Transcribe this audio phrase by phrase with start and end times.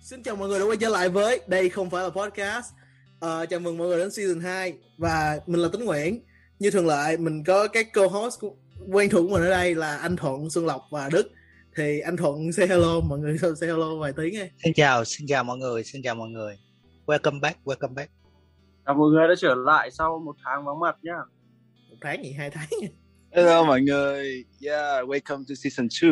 [0.00, 2.66] Xin chào mọi người đã quay trở lại với Đây không phải là podcast
[3.20, 6.20] Ờ, Chào mừng mọi người đến season 2 Và mình là Tính Nguyễn
[6.58, 8.54] Như thường lệ mình có các co-host của-
[8.92, 11.30] quen thuộc của mình ở đây là anh Thuận, Xuân Lộc và Đức
[11.76, 15.26] Thì anh Thuận say hello, mọi người say hello vài tiếng nghe Xin chào, xin
[15.26, 16.58] chào mọi người, xin chào mọi người.
[17.06, 18.10] Welcome back, welcome back.
[18.86, 21.12] Chào mọi người đã trở lại sau một tháng vắng mặt nhá.
[21.90, 22.88] Một tháng gì, hai tháng nhỉ?
[23.32, 26.10] Hello mọi người, yeah, welcome to season 2.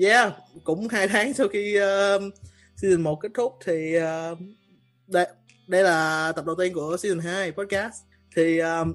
[0.00, 0.32] Yeah,
[0.64, 2.22] cũng hai tháng sau khi uh,
[2.76, 4.38] season 1 kết thúc thì uh,
[5.06, 5.26] đây,
[5.66, 7.94] đây là tập đầu tiên của season 2 podcast.
[8.36, 8.94] Thì um,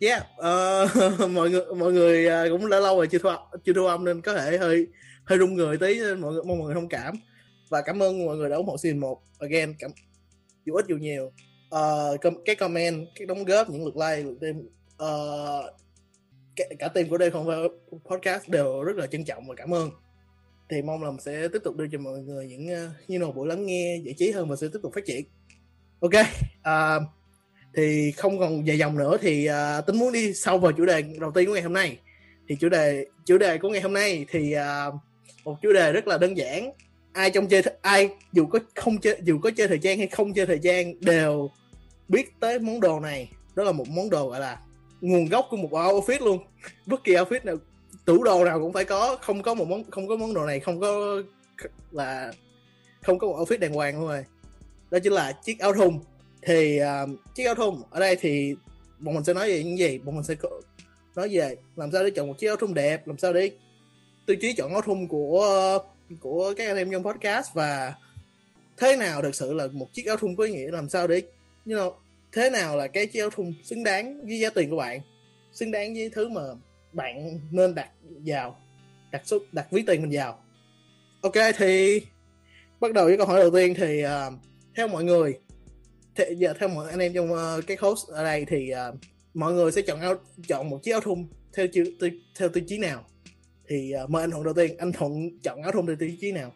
[0.00, 3.30] yeah uh, mọi người mọi người uh, cũng đã lâu rồi chưa thu
[3.64, 4.86] chưa thu âm nên có thể hơi
[5.24, 7.14] hơi run người tí nên mọi người mong mọi người thông cảm.
[7.68, 9.90] Và cảm ơn mọi người đã ủng hộ season 1 again cảm
[10.64, 11.26] dù ít dù nhiều.
[11.26, 15.72] Uh, com- cái comment cái đóng góp những lượt like lượt tim uh, ờ,
[16.56, 17.48] cả, cả team của đây không
[18.04, 19.90] podcast đều rất là trân trọng và cảm ơn
[20.70, 23.32] thì mong là mình sẽ tiếp tục đưa cho mọi người những uh, you know,
[23.32, 25.24] buổi lắng nghe giải trí hơn và sẽ tiếp tục phát triển.
[26.00, 27.02] Ok uh,
[27.76, 31.02] thì không còn dài dòng nữa thì uh, tính muốn đi sâu vào chủ đề
[31.20, 31.98] đầu tiên của ngày hôm nay.
[32.48, 34.94] Thì chủ đề chủ đề của ngày hôm nay thì uh,
[35.44, 36.72] một chủ đề rất là đơn giản.
[37.12, 40.34] Ai trong chơi ai dù có không chơi dù có chơi thời gian hay không
[40.34, 41.50] chơi thời gian đều
[42.08, 43.30] biết tới món đồ này.
[43.54, 44.60] Đó là một món đồ gọi là
[45.00, 46.38] nguồn gốc của một outfit luôn.
[46.86, 47.56] Bất kỳ outfit nào
[48.08, 50.60] tủ đồ nào cũng phải có không có một món không có món đồ này
[50.60, 51.22] không có
[51.90, 52.32] là
[53.02, 54.24] không có một outfit đàng hoàng luôn rồi
[54.90, 55.98] đó chính là chiếc áo thun.
[56.42, 58.54] Thì uh, chiếc áo thun ở đây thì
[58.98, 59.98] bọn mình sẽ nói về những gì?
[59.98, 60.34] Bọn mình sẽ
[61.16, 63.50] nói về làm sao để chọn một chiếc áo thun đẹp làm sao để
[64.26, 65.78] tiêu chí chọn áo thun của
[66.20, 67.94] của các anh em trong podcast và
[68.76, 71.22] thế nào thực sự là một chiếc áo thun có ý nghĩa làm sao để
[71.66, 71.92] you know,
[72.32, 75.00] thế nào là cái chiếc áo thun xứng đáng với giá tiền của bạn
[75.52, 76.42] xứng đáng với thứ mà
[76.98, 77.90] bạn nên đặt
[78.24, 78.56] vào
[79.10, 80.38] đặt số đặt ví tiền mình vào.
[81.22, 82.00] Ok thì
[82.80, 84.10] bắt đầu với câu hỏi đầu tiên thì uh,
[84.76, 85.38] theo mọi người
[86.14, 88.98] thì giờ theo mọi anh em trong uh, cái host ở đây thì uh,
[89.34, 90.14] mọi người sẽ chọn áo
[90.48, 93.04] chọn một chiếc áo thun theo tiêu tiêu- theo tiêu chí nào?
[93.68, 94.76] Thì uh, mời anh thuận đầu tiên.
[94.78, 96.52] Anh thuận chọn áo thun theo tiêu chí nào?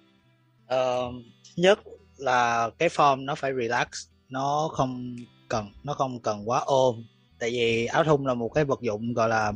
[0.64, 1.14] Uh,
[1.56, 1.78] nhất
[2.16, 3.86] là cái form nó phải relax,
[4.28, 5.16] nó không
[5.48, 7.04] cần nó không cần quá ôm.
[7.38, 9.52] Tại vì áo thun là một cái vật dụng gọi là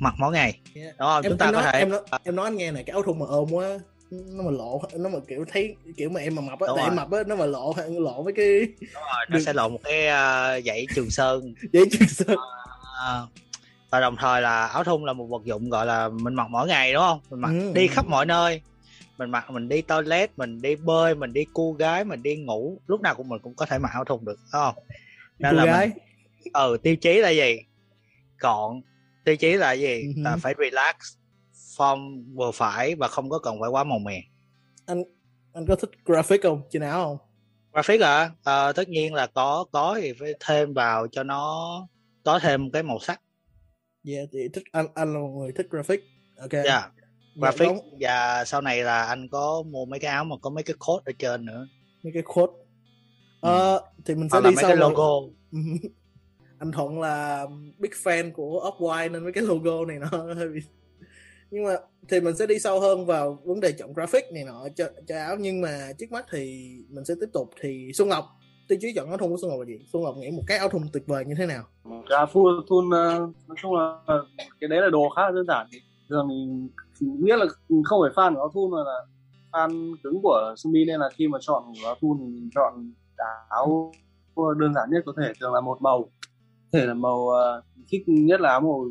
[0.00, 0.96] mặc mỗi ngày, Yeah.
[0.98, 1.22] đúng không?
[1.22, 2.92] em, Chúng ta em có nói, thể em nói em nói anh nghe này cái
[2.92, 3.78] áo thun mà ôm quá
[4.10, 6.96] nó mà lộ nó mà kiểu thấy kiểu mà em mà mập á tại em
[6.96, 9.42] mập á nó mà lộ lộ với cái đúng rồi, nó Được.
[9.46, 11.54] sẽ lộ một cái ờ, dãy trường sơn.
[11.72, 12.36] Giấy chuyên sơn.
[12.98, 13.26] Ờ,
[13.90, 16.68] và đồng thời là áo thun là một vật dụng gọi là mình mặc mỗi
[16.68, 17.20] ngày đúng không?
[17.30, 17.72] Mình mặc Ừ.
[17.74, 18.60] đi khắp mọi nơi.
[19.18, 22.80] Mình mặc mình đi toilet mình đi bơi mình đi cu gái mình đi ngủ.
[22.86, 24.74] Lúc nào cũng mình cũng có thể mặc áo thun được đúng không?
[25.42, 25.86] Cô là gái.
[25.88, 27.56] Mình, ừ tiêu chí là gì?
[28.38, 28.80] Gọn
[29.26, 30.02] tiêu chí là gì?
[30.16, 30.22] Ừ.
[30.22, 30.94] là phải relax
[31.76, 34.22] form vừa phải và không có cần phải quá màu mè.
[34.86, 35.02] Anh
[35.52, 36.62] anh có thích graphic không?
[36.70, 37.18] Trên áo không?
[37.72, 41.70] Graphic à Ờ, tất nhiên là có có thì phải thêm vào cho nó
[42.24, 43.20] có thêm cái màu sắc.
[44.04, 46.00] Yeah thì thích anh anh là một người thích graphic.
[46.40, 46.52] Ok.
[46.52, 46.66] Yeah.
[46.66, 46.90] Dạ,
[47.34, 50.64] graphic đóng và sau này là anh có mua mấy cái áo mà có mấy
[50.64, 51.66] cái code ở trên nữa.
[52.02, 52.52] Mấy cái quote
[53.40, 55.10] ờ thì mình sẽ hoặc là đi mấy sau cái logo
[56.58, 57.46] anh thuận là
[57.78, 60.60] big fan của off white nên mấy cái logo này nó hơi bị
[61.50, 61.72] nhưng mà
[62.08, 65.16] thì mình sẽ đi sâu hơn vào vấn đề chọn graphic này nọ cho, cho
[65.16, 65.36] áo.
[65.40, 67.50] Nhưng mà trước mắt thì mình sẽ tiếp tục.
[67.60, 68.24] Thì xuân ngọc
[68.68, 69.78] tiêu chí chọn áo thun của xuân ngọc là gì?
[69.92, 71.64] Xuân ngọc nghĩ một cái áo thun tuyệt vời như thế nào?
[72.08, 73.18] Ra full thun ờ,
[73.48, 73.98] nói chung là
[74.60, 75.66] cái đấy là đồ khá là đơn giản
[76.08, 76.68] thường mình
[77.24, 77.46] biết là
[77.84, 79.00] không phải fan của áo thun mà là
[79.52, 82.92] fan cứng của Sumi nên là khi mà chọn áo thun thì mình chọn
[83.48, 83.92] áo
[84.58, 86.10] đơn giản nhất có thể thường là một màu
[86.72, 88.84] thể là màu ờ, thích nhất là áo màu.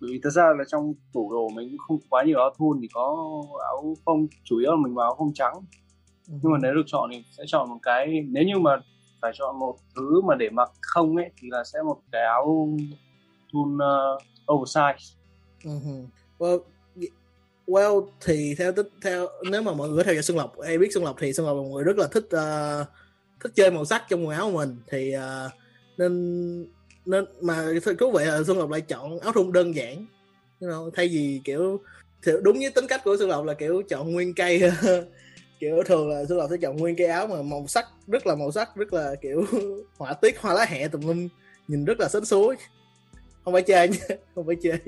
[0.00, 2.78] Bởi vì thật ra là trong tủ đồ mình cũng không quá nhiều áo thun
[2.82, 3.16] thì có
[3.64, 5.54] áo phông chủ yếu là mình vào áo phông trắng.
[6.28, 8.70] Nhưng mà nếu được chọn thì sẽ chọn một cái nếu như mà
[9.22, 12.68] phải chọn một thứ mà để mặc không ấy thì là sẽ một cái áo
[13.52, 15.14] thun uh, oversize.
[15.68, 16.58] Uh well,
[17.66, 20.88] well thì theo tích theo nếu mà mọi người theo dõi Xuân Lộc ai biết
[20.94, 22.84] Xuân Lộc thì Xuân Lộc là một người rất là thích ờ,
[23.44, 24.76] thích chơi màu sắc trong quần áo của mình.
[24.88, 25.50] Thì ờ,
[25.98, 26.12] nên
[27.06, 27.68] nên mà
[27.98, 30.06] thú vị là Xuân Lộc lại chọn áo thun đơn giản.
[30.60, 31.80] You know, thay vì kiểu
[32.42, 34.62] đúng với tính cách của Xuân Lộc là kiểu chọn nguyên cây.
[35.60, 38.34] Kiểu thường là Xuân Lộc sẽ chọn nguyên cây áo mà màu sắc rất là
[38.34, 39.46] màu sắc rất là kiểu
[39.98, 41.28] họa tiết hoa lá hẹ tùm lum
[41.68, 42.56] nhìn rất là sến suối.
[43.44, 43.98] Không phải chơi nha
[44.34, 44.78] không phải chơi.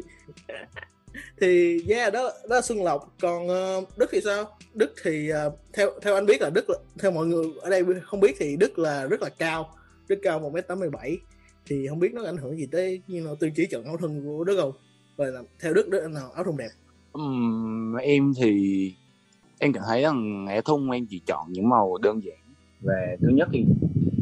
[1.40, 3.14] Thì yeah đó đó là Xuân Lộc.
[3.20, 4.58] Còn ờ, Đức thì sao?
[4.74, 7.84] Đức thì ờ, theo theo anh biết là Đức là, theo mọi người ở đây
[8.02, 9.74] không biết thì Đức là rất là cao
[10.08, 11.18] Đức cao một m tám mươi bảy
[11.68, 14.24] thì không biết nó ảnh hưởng gì tới như là tiêu chí chọn áo thun
[14.24, 14.72] của Đức không?
[15.16, 16.70] Và là theo Đức đứa nào áo thun đẹp.
[17.12, 18.92] Um, em thì
[19.58, 22.38] em cảm thấy rằng áo thun em chỉ chọn những màu đơn giản.
[22.80, 23.64] Về thứ nhất thì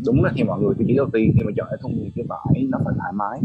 [0.06, 2.10] đúng là thì mọi người tiêu chí đầu tiên khi mà chọn áo thun thì
[2.14, 3.40] cái vải nó phải thoải mái.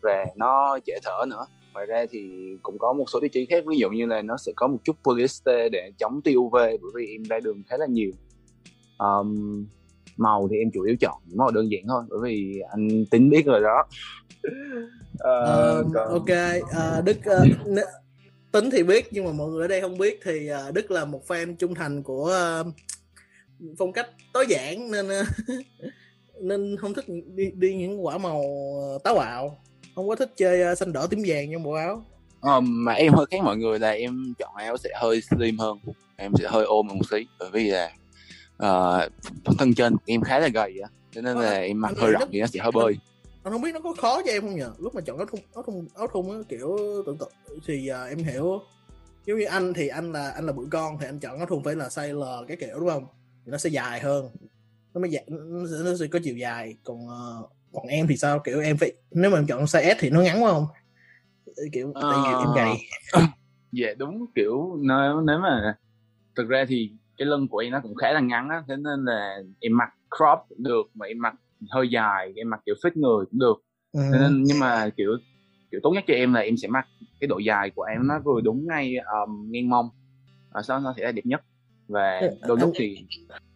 [0.00, 1.46] Và nó dễ thở nữa.
[1.74, 4.36] Ngoài ra thì cũng có một số tiêu chí khác ví dụ như là nó
[4.36, 7.76] sẽ có một chút polyester để chống tia UV bởi vì em ra đường khá
[7.76, 8.10] là nhiều.
[8.98, 9.64] Um,
[10.16, 13.30] màu thì em chủ yếu chọn những màu đơn giản thôi bởi vì anh tính
[13.30, 13.84] biết rồi đó.
[15.18, 16.28] Ờ, uh, còn- ok
[16.72, 17.84] ờ, đức ờ, n-
[18.52, 21.04] tính thì biết nhưng mà mọi người ở đây không biết thì ờ, đức là
[21.04, 22.64] một fan trung thành của ờ,
[23.78, 25.24] phong cách tối giản nên ờ,
[26.42, 27.04] nên không thích
[27.34, 28.42] đi, đi những quả màu
[29.04, 29.58] táo bạo.
[29.94, 32.04] Không có thích chơi ờ, xanh đỏ tím vàng trong bộ áo.
[32.40, 35.78] Ờ, mà em hơi khác mọi người là em chọn áo sẽ hơi slim hơn.
[36.16, 37.90] Em sẽ hơi ôm một xí bởi vì là
[38.56, 39.08] ờ,
[39.58, 42.28] thân trên của em khá là gầy á cho nên là em mặc hơi rộng
[42.32, 42.94] thì nó sẽ hơi bơi.
[43.42, 44.72] Anh không biết nó có khó cho em không nhờ?
[44.78, 46.76] Lúc mà chọn áo thun áo thun áo thun á kiểu
[47.06, 47.32] tưởng tượng
[47.66, 48.60] thì ờ, em hiểu.
[49.26, 51.62] Giống như anh thì anh là anh là bự con thì anh chọn áo thun
[51.64, 53.06] phải là size L cái kiểu đúng không?
[53.44, 54.28] Thì nó sẽ dài hơn.
[54.94, 55.24] Nó mới dài,
[55.84, 56.76] nó, sẽ, có chiều dài.
[56.84, 57.42] Còn ờ,
[57.72, 58.38] còn em thì sao?
[58.38, 60.66] Kiểu em phải nếu mà em chọn size S thì nó ngắn quá không?
[61.72, 62.38] Kiểu tại vì Ờ.
[62.38, 62.70] em gầy.
[63.72, 65.76] Dạ đúng kiểu nếu nếu mà
[66.36, 69.04] thực ra thì cái lưng của em nó cũng khá là ngắn á thế nên
[69.04, 71.34] là em mặc crop cũng được mà em mặc
[71.70, 73.56] hơi dài em mặc kiểu fit người cũng được.
[73.92, 74.00] Ừ.
[74.12, 75.10] Thế nên nhưng mà kiểu
[75.70, 76.88] kiểu tốt nhất cho em là em sẽ mặc
[77.20, 79.88] cái độ dài của em nó vừa đúng ngay um, ngang mông
[80.48, 81.40] ở sau nó sẽ là đẹp nhất.
[81.88, 83.06] Và Ừ, đôi lúc anh- thì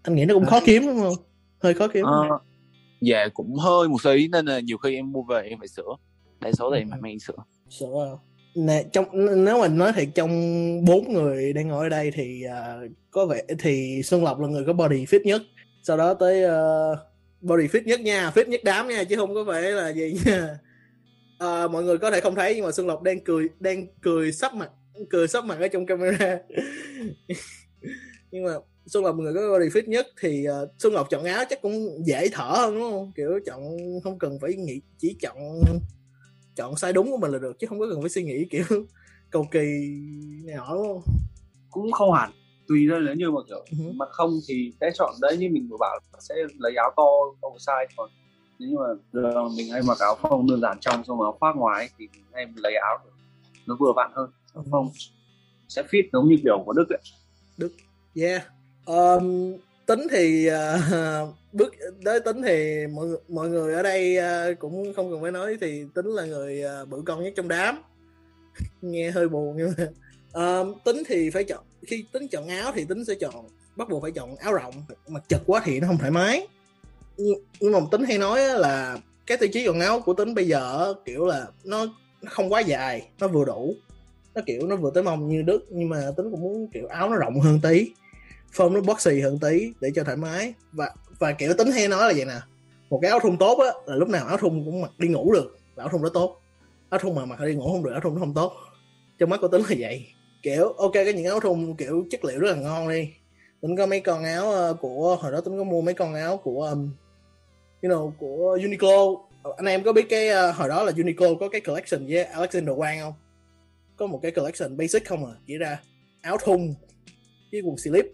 [0.03, 1.15] anh nghĩ nó cũng khó kiếm đúng không?
[1.63, 2.07] Hơi khó kiếm.
[2.07, 2.39] Ờ,
[3.01, 5.97] dạ cũng hơi một xí nên là nhiều khi em mua về em phải sửa.
[6.41, 6.91] Đa số là em Ừ.
[6.91, 7.35] phải mang sửa.
[7.37, 8.13] À
[8.55, 9.07] nè trong
[9.45, 10.31] nếu mà nói thiệt trong
[10.85, 14.65] bốn người đang ngồi ở đây thì uh, có vẻ thì Xuân Lộc là người
[14.67, 15.43] có body fit nhất.
[15.83, 16.99] Sau đó tới uh,
[17.41, 20.59] body fit nhất nha fit nhất đám nha chứ không có phải là gì nha.
[21.45, 24.33] Uh, mọi người có thể không thấy nhưng mà Xuân Lộc đang cười đang cười
[24.33, 24.71] sắp mặt
[25.11, 26.39] cười sắp mặt ở trong camera.
[28.31, 28.53] Nhưng mà
[28.87, 31.63] Xuân Lộc là người có body fit nhất thì uh, Xuân Lộc chọn áo chắc
[31.63, 33.13] cũng dễ thở hơn đúng không?
[33.17, 33.61] Kiểu chọn
[34.05, 35.37] không cần phải nghĩ chỉ chọn
[36.61, 38.65] chọn sai đúng của mình là được chứ không có cần phải suy nghĩ kiểu
[39.31, 39.59] cầu kỳ
[40.47, 41.03] này nọ đúng không?
[41.71, 42.31] Cũng không hẳn
[42.69, 43.93] tùy thôi nếu như mà kiểu Ừ.
[43.97, 47.03] mặc không thì sẽ chọn đấy như mình vừa bảo sẽ lấy áo to
[47.49, 48.11] oversize còn
[48.59, 48.77] nếu như
[49.13, 52.25] mà mình hay mặc áo phông đơn giản trong xong áo khoác ngoài thì mình
[52.33, 52.99] hay lấy áo
[53.67, 54.31] nó vừa vặn hơn.
[54.55, 54.91] Áo phông
[55.69, 57.01] sẽ fit giống như kiểu của Đức ấy.
[58.17, 58.43] yeah.
[58.87, 59.53] Um,
[59.91, 65.11] tính thì uh, bước tới tính thì mọi mọi người ở đây uh, cũng không
[65.11, 67.83] cần phải nói thì tính là người uh, bự con nhất trong đám.
[68.83, 69.87] Nghe hơi buồn nhưng mà
[70.61, 74.03] uh, tính thì phải chọn khi tính chọn áo thì tính sẽ chọn bắt buộc
[74.03, 74.75] phải chọn áo rộng
[75.09, 76.47] mặc chật quá thì nó không thoải mái.
[77.61, 80.95] Nhưng, mà tính hay nói là cái tiêu chí chọn áo của tính bây giờ
[81.05, 81.87] kiểu là nó
[82.27, 83.75] không quá dài nó vừa đủ.
[84.35, 87.11] Nó kiểu nó vừa tới mông như đức nhưng mà tính cũng muốn kiểu áo
[87.11, 87.91] nó rộng hơn tí
[88.53, 90.55] form nó boxy hơn tí để cho thoải mái.
[90.73, 92.41] Và và kiểu tính hay nói là vậy nè.
[92.91, 95.33] Một cái áo thun tốt á là lúc nào áo thun cũng mặc đi ngủ
[95.33, 96.41] được là áo thun đó tốt.
[96.91, 98.53] Áo thun mà mặc đi ngủ không được áo thun nó không tốt.
[99.19, 100.07] Trong mắt của tính là vậy.
[100.43, 103.11] Kiểu ok cái những áo thun kiểu chất liệu rất là ngon đi.
[103.61, 106.37] Tính có mấy con áo ờ, của hồi đó tính có mua mấy con áo
[106.37, 106.91] của um,
[107.83, 109.23] you know của Uniqlo.
[109.57, 112.77] Anh em có biết cái uh, hồi đó là Uniqlo có cái collection với Alexander
[112.77, 113.15] Wang không?
[113.97, 115.33] Có một cái collection basic không à?
[115.47, 115.81] Chỉ ra
[116.23, 116.75] áo thun
[117.53, 118.05] với quần slip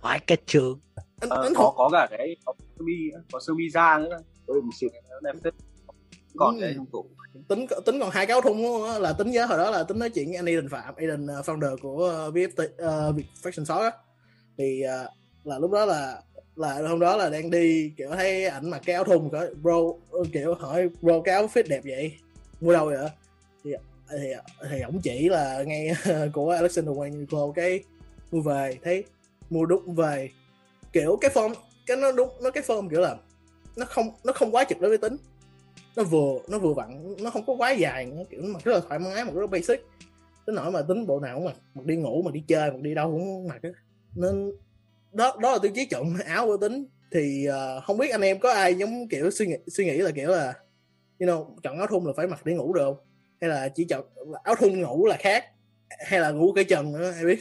[0.00, 0.80] phải cái trường.
[1.20, 2.92] Anh, Ờ, anh có có cả cái có sơ mi
[3.32, 4.18] có sơ mi da nữa.
[4.46, 4.88] Ừ, một sự
[5.22, 5.54] đẹp phết
[6.36, 6.60] còn Ừ.
[6.60, 7.06] cái trong tủ
[7.48, 9.82] tính tính còn hai cái áo thun luôn á, là tính nhớ hồi đó là
[9.82, 13.64] tính nói chuyện với anh Eden Phạm Eden uh, founder của uh, VFT uh, Fashion
[13.64, 13.90] Shop á.
[14.58, 15.10] Thì uh,
[15.44, 16.22] là lúc đó là
[16.56, 19.76] là hôm đó là đang đi kiểu thấy ảnh mặc cái áo thun có bro
[20.32, 22.12] kiểu hỏi bro cái áo fit đẹp vậy?
[22.60, 23.08] Mua đâu vậy?
[23.64, 23.70] Thì
[24.20, 24.32] thì
[24.70, 25.92] thì ổng chỉ là ngay
[26.32, 27.84] của Alexander Wang Uniqlo cái
[28.30, 29.04] mua về thấy
[29.50, 30.30] mua đúng về
[30.92, 31.54] kiểu cái form
[31.86, 33.16] cái nó đúng nó cái form kiểu là
[33.76, 35.16] nó không nó không quá chật đối với tính.
[35.96, 38.72] Nó vừa nó vừa vặn nó không có quá dài nó kiểu mà mặc rất
[38.72, 39.80] là thoải mái mà rất là basic.
[40.46, 42.80] Tới nỗi mà tính bộ nào cũng mặc mặc đi ngủ mà đi chơi mặc
[42.80, 43.72] đi đâu cũng mặc
[44.14, 44.52] nên
[45.12, 46.86] đó đó là tiêu chí chọn áo của tính.
[47.12, 50.10] Thì uh, không biết anh em có ai giống kiểu suy nghĩ suy nghĩ là
[50.10, 50.54] kiểu là
[51.18, 52.96] you know chọn áo thun là phải mặc để ngủ được không?
[53.40, 54.04] Hay là chỉ chọn
[54.42, 55.44] áo thun ngủ là khác?
[56.06, 57.40] Hay là ngủ cái trần nữa ai biết.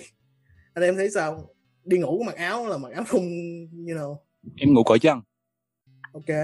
[0.74, 1.50] Anh em thấy sao?
[1.88, 3.22] Đi ngủ mặc áo là mặc áo thun
[3.88, 4.18] you know.
[4.58, 5.22] Em ngủ cởi chân
[6.14, 6.38] ok.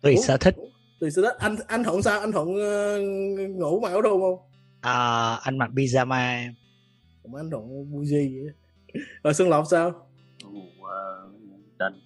[0.00, 0.54] Tùy sở thích.
[1.00, 2.20] Từ xưa đó anh anh thuận sao?
[2.20, 3.00] Anh thuận ờ,
[3.48, 4.38] ngủ mặc áo thun không?
[4.80, 6.52] À, anh mặc pyjama
[7.22, 8.54] còn anh thuận buji vậy?
[9.22, 9.88] Rồi xuân lộc sao?
[9.88, 10.84] Uh,
[11.78, 12.00] trần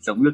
[0.00, 0.32] giống Đức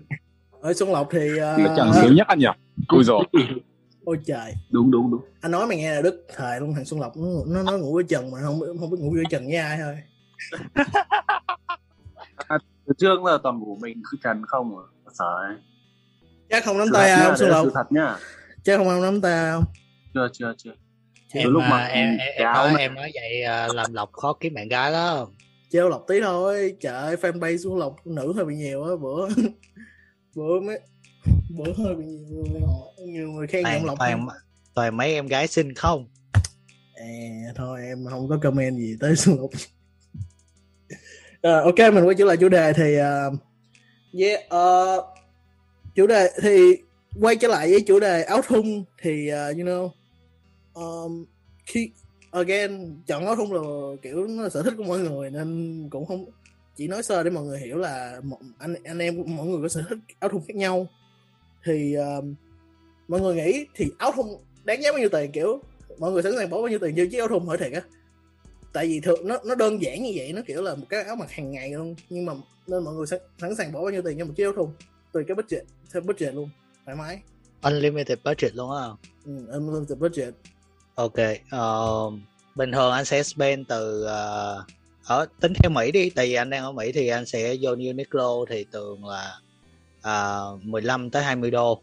[0.61, 2.47] ở xuân lộc thì ờ, là chân xíu nhất anh nhỉ?
[2.89, 3.25] Ui rồi
[4.05, 4.53] ôi trời.
[4.71, 5.21] Đúng đúng đúng.
[5.41, 7.17] Anh nói mày nghe là đức thời luôn thằng xuân lộc.
[7.17, 9.79] Nó, nó nói ngủ với trần mà không không biết ngủ với trần với ai
[9.79, 9.97] thôi
[12.87, 14.85] từ trước là toàn ngủ mình cứ trần không à
[15.19, 15.57] sợ ấy.
[16.51, 17.69] chắc không nắm tay à, không đấy là lộc?
[17.75, 18.17] thật nhá.
[18.65, 19.65] Chắc không nắm tay không
[20.15, 20.73] chưa chưa chưa.
[21.33, 24.13] Em, Từ lúc à, mà em, em, em nói em nói vậy à, làm lộc
[24.13, 25.29] khó kiếm bạn gái đó
[25.71, 29.29] treo lộc tí thôi trời ơi fanpage xuống lộc nữ hơi bị nhiều á bữa.
[30.35, 30.81] Bữa mấy
[31.49, 32.61] bữa hơi bị nhiều người
[33.07, 34.27] nhiều người khen giọng toàn lộc toàn
[34.75, 36.09] toàn mấy em gái xinh không?
[36.95, 37.07] À
[37.55, 39.51] thôi em không có comment gì tới xuân lộc
[41.47, 43.39] Rồi, ok mình quay trở lại chủ đề thì uh,
[44.19, 45.05] yeah, uh,
[45.95, 46.77] chủ đề thì
[47.21, 49.91] quay trở lại với chủ đề áo thun thì uh, you know
[50.75, 51.25] um,
[51.67, 51.91] khi
[52.31, 53.61] again chọn áo thun là
[54.03, 56.25] kiểu nó là sở thích của mọi người nên cũng không
[56.77, 59.69] chỉ nói sơ để mọi người hiểu là một, anh anh em mọi người có
[59.69, 60.87] sở thích áo thun khác nhau.
[61.65, 62.35] Thì um,
[63.09, 64.27] mọi người nghĩ thì áo thun
[64.65, 65.61] đáng giá bao nhiêu tiền kiểu
[65.99, 67.81] mọi người sẵn sàng bỏ bao nhiêu tiền cho chiếc áo thun hỏi thiệt á
[68.77, 71.17] tại vì thường nó nó đơn giản như vậy nó kiểu là một cái áo
[71.17, 72.33] mặc hàng ngày luôn nhưng mà
[72.67, 74.71] nên mọi người sẵn, sẵn sàng bỏ bao nhiêu tiền cho một chiếc áo thun
[75.13, 76.51] tùy cái budget theo budget luôn
[76.85, 77.21] thoải mái.
[77.63, 78.85] Unlimited budget luôn á
[79.25, 80.35] ừ, unlimited budget.
[80.95, 81.15] Ok
[81.51, 82.11] ờ,
[82.55, 84.65] bình thường anh sẽ spend từ ờ,
[85.05, 87.71] ở tính theo Mỹ đi tại vì anh đang ở Mỹ thì anh sẽ vô
[87.71, 89.41] Uniqlo thì thường là
[90.55, 91.83] uh, 15 tới 20 đô.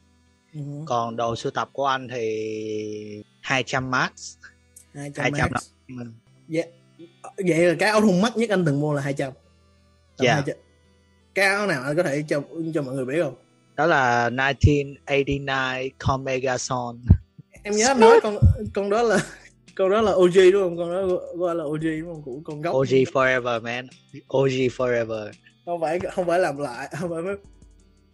[0.54, 0.60] Ừ.
[0.86, 4.12] còn đồ sưu tập của anh thì 200 max.
[4.94, 5.70] 200 200 max.
[5.88, 6.06] là
[6.48, 6.64] Dạ.
[7.38, 9.32] Vậy là cái áo thun mắc nhất anh từng mua là 200
[10.18, 10.34] Tầm Dạ.
[10.34, 10.56] 200.
[11.36, 12.42] cái áo nào anh có thể cho
[12.74, 13.36] cho mọi người biết không
[13.76, 15.46] đó là 1989
[16.00, 17.00] Comega Son
[17.64, 18.38] em nhớ anh nói con
[18.74, 19.18] con đó là
[19.76, 22.62] con đó là OG đúng không con đó gọi là OG đúng không của con
[22.62, 23.88] gốc OG forever man
[24.38, 25.32] OG forever
[25.66, 27.36] không phải không phải làm lại không phải mấy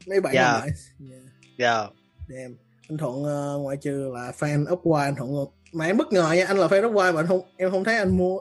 [0.08, 0.44] mấy bạn Dạ.
[0.54, 0.70] làm lại
[1.10, 1.22] yeah.
[1.58, 1.90] yeah
[2.30, 2.56] Damn.
[2.90, 5.30] anh thuận ờ, ngoại trừ là fan Upwise anh thuận
[5.74, 7.98] mà em bất ngờ nha anh là fan Upwise mà anh không em không thấy
[7.98, 8.40] anh mua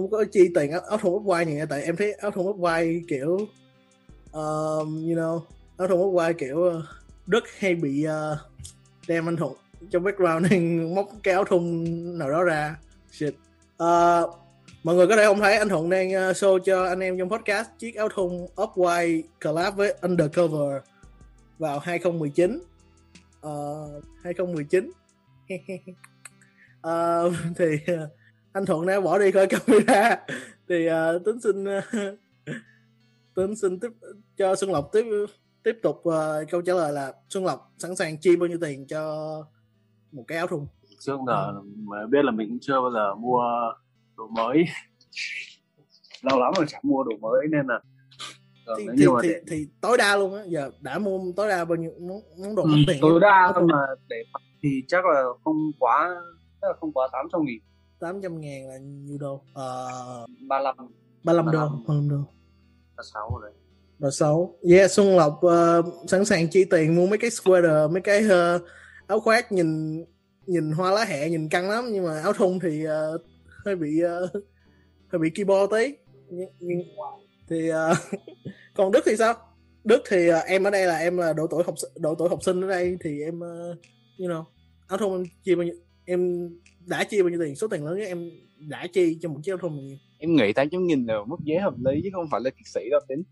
[0.00, 3.02] không có chi tiền áo, áo thun Upwise nhẹ tại em thấy áo thun Upwise
[3.08, 3.36] kiểu
[4.32, 5.40] um, you know
[5.78, 6.82] áo thun Upwise kiểu ờ,
[7.26, 8.38] rất hay bị uh,
[9.08, 9.52] đem anh thuận
[9.90, 11.84] trong background nên móc cái áo thun
[12.18, 12.76] nào đó ra.
[13.12, 13.34] Shit.
[13.82, 14.34] Uh,
[14.82, 17.68] mọi người có thể không thấy anh thuận đang show cho anh em trong podcast
[17.78, 20.82] chiếc áo thun Upwise collab với Undercover
[21.58, 22.60] vào 2019
[23.46, 24.90] uh, 2019
[26.86, 28.10] uh, thì uh,
[28.56, 30.16] anh Thuận đã bỏ đi khỏi camera.
[30.68, 31.80] Thì ờ, tính xin ờ,
[33.34, 33.88] tính xin tiếp
[34.36, 35.04] cho Xuân Lộc tiếp
[35.62, 38.86] tiếp tục ờ, câu trả lời là Xuân Lộc sẵn sàng chi bao nhiêu tiền
[38.86, 39.02] cho
[40.12, 40.66] một cái áo thun?
[41.00, 43.42] Trước giờ mà biết là mình cũng chưa bao giờ mua
[44.16, 44.64] đồ mới.
[46.22, 47.80] Lâu lắm rồi chẳng mua đồ mới nên là
[48.78, 51.76] thì, thì, thì, để thì tối đa luôn á giờ đã mua tối đa bao
[51.76, 51.90] nhiêu
[52.38, 54.22] món đồ Ừ, tiền tối đa mà để
[54.62, 56.14] thì chắc là không quá
[56.60, 57.60] chắc là không quá 800 nghìn
[57.98, 59.42] 800 ngàn là nhiêu đô?
[59.54, 60.76] Ờ, 35
[61.24, 61.86] 35 đô 35.
[61.86, 62.16] 35 đô.
[62.96, 63.52] 36 rồi đấy.
[63.98, 68.02] Và xấu yeah Xuân Lộc ờ, sẵn sàng chi tiền mua mấy cái sweater mấy
[68.02, 68.58] cái ờ,
[69.06, 70.04] áo khoác nhìn
[70.46, 73.18] nhìn hoa lá hẹ nhìn căng lắm nhưng mà áo thun thì ờ,
[73.64, 74.28] hơi bị ờ,
[75.08, 75.96] hơi bị keyboard tí.
[76.30, 76.78] Nhưng, nhưng,
[77.48, 77.94] thì ờ,
[78.74, 79.34] còn Đức thì sao?
[79.84, 82.38] Đức thì ờ, em ở đây là em là độ tuổi học độ tuổi học
[82.42, 83.78] sinh ở đây thì em uh,
[84.18, 84.44] you know
[84.88, 85.74] áo thun em chi bao nhiêu
[86.04, 86.50] em
[86.86, 87.56] đã chi bao nhiêu tiền?
[87.56, 89.96] Số tiền lớn nhất em đã chi cho một chiếc áo thun bao nhiêu?
[90.18, 92.80] Em nghĩ 800 nghìn là mức giá hợp lý chứ không phải là kiệt sĩ
[92.90, 93.22] đâu tính.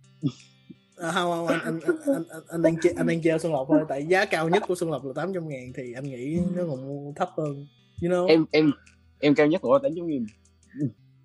[0.97, 3.53] À, không không anh anh anh anh, anh, anh đang che- anh đang treo Xuân
[3.53, 6.39] Lộc thôi tại giá cao nhất của Xuân Lộc là 800 ngàn thì anh nghĩ
[6.57, 7.67] nó còn thấp hơn
[8.03, 8.27] you know?
[8.27, 8.71] Em em
[9.21, 10.27] em cao nhất của 800 nghìn.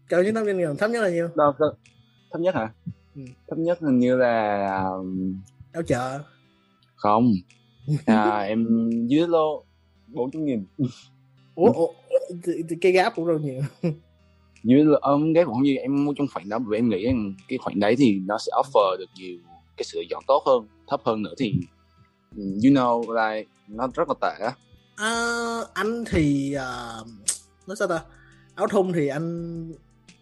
[0.10, 1.28] Cao nhất 800 ngàn thấp nhất là nhiêu?
[1.36, 1.74] Đâu cơ-
[2.32, 2.74] thấp nhất hả?
[3.16, 3.22] Ừ.
[3.48, 6.20] thấp nhất hình như là um, áo chợ.
[6.96, 7.34] không.
[8.06, 8.68] À, em
[9.08, 9.64] dưới lô
[10.08, 10.66] 400 nghìn.
[11.56, 11.88] Ủa, ủa
[12.82, 13.62] cái gáp cũng đâu nhiều.
[14.64, 17.34] Dưới lô um, cái cũng như em mua trong khoản đó bởi em nghĩ rằng
[17.48, 19.38] cái khoản đấy thì nó sẽ offer được nhiều
[19.78, 21.54] cái sự chọn tốt hơn thấp hơn nữa thì
[22.36, 24.52] um, you know like nó rất là tệ á.
[24.96, 25.12] À,
[25.74, 26.98] anh thì à,
[27.68, 28.02] nói sao ta?
[28.56, 29.72] Áo thun thì anh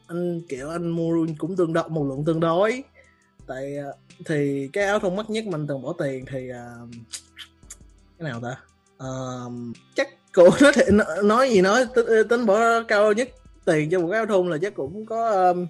[0.08, 2.84] anh kiểu anh mua cũng tương đối một lượng tương đối.
[3.48, 3.88] Tại à,
[4.26, 6.76] thì cái áo thun mắc nhất mình từng bỏ tiền thì à,
[8.20, 8.58] cái nào ta?
[8.98, 9.10] À,
[9.96, 10.84] chắc cũng nói thì
[11.24, 13.30] nói gì nói tính, tính bỏ cao nhất
[13.66, 15.68] tiền cho một cái áo thun là chắc cũng có um,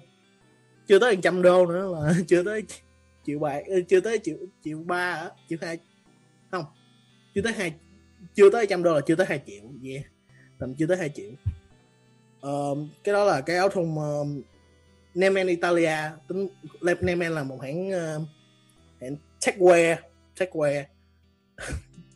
[0.86, 2.62] chưa tới trăm đô nữa là chưa tới
[3.26, 5.78] triệu bạc ờ, chưa tới triệu triệu ba triệu hai
[6.50, 6.64] không
[7.34, 7.74] chưa tới hai
[8.34, 10.04] chưa tới trăm đô là chưa tới hai triệu yeah
[10.58, 11.30] tầm chưa tới hai triệu.
[12.40, 14.42] Um, cái đó là cái áo thun um,
[15.14, 15.96] Nemen Italia
[16.28, 16.48] tính
[17.00, 18.28] Nemen là một hãng uh,
[19.00, 19.96] hãng techwear
[20.36, 20.84] techwear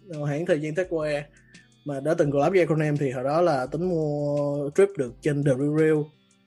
[0.19, 1.23] một hãng thời gian techwear
[1.85, 5.45] mà đã từng collab với acronym thì hồi đó là tính mua trip được trên
[5.45, 5.97] The Real Real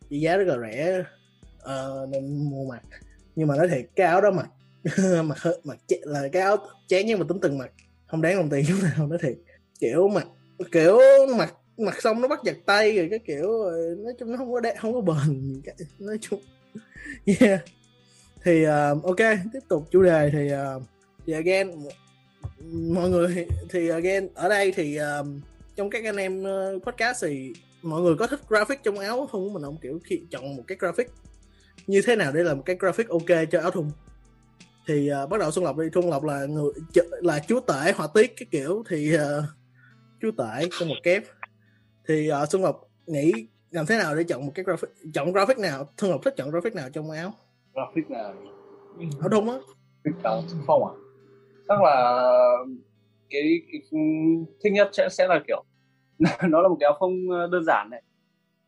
[0.10, 1.04] với giá rất là rẻ
[1.64, 2.82] uh, nên mua mặc
[3.36, 4.50] nhưng mà nói thiệt cái áo đó mặc
[5.26, 7.72] mặc hơi- mặc ch- là cái áo chán nhưng mà tính từng mặc.
[8.08, 9.38] Không đáng đồng tiền chút nào nói thiệt.
[9.80, 10.28] Kiểu mặc
[10.72, 11.00] kiểu
[11.38, 14.54] mặc mặc xong nó bắt giật tay rồi cái kiểu rồi nói chung nó không
[14.54, 15.62] có đẹp không có bền
[16.00, 16.40] nói chung.
[17.40, 17.62] Yeah.
[18.44, 19.18] Thì uh, ok
[19.54, 20.84] tiếp tục chủ đề thì uh,
[21.26, 21.72] thì again
[22.94, 25.42] mọi người thì again ở đây thì um,
[25.76, 29.44] trong các anh em uh, podcast thì mọi người có thích graphic trong áo thun
[29.44, 31.08] của mình không kiểu khi chọn một cái graphic
[31.88, 33.90] như thế nào để làm một cái graphic ok cho áo thun.
[34.88, 35.86] Thì uh, bắt đầu xuân lộc đi.
[35.94, 36.72] Xuân lộc là người
[37.22, 38.84] là chúa tể họa tiết cái kiểu.
[38.90, 39.22] Thì uh,
[40.22, 41.24] chúa tể có một kép.
[42.08, 45.58] Thì uh, xuân lộc nghĩ làm thế nào để chọn một cái graphic chọn graphic
[45.58, 45.90] nào?
[45.98, 47.34] Xuân lộc thích chọn graphic nào trong áo?
[47.74, 48.34] Graphic là
[49.22, 49.56] áo thun á.
[50.24, 51.05] Xung phong à
[51.68, 52.22] chắc là
[53.30, 53.82] cái, cái
[54.64, 55.64] thích nhất sẽ sẽ là kiểu
[56.50, 57.12] nó là một cái áo phông
[57.52, 58.02] đơn giản này.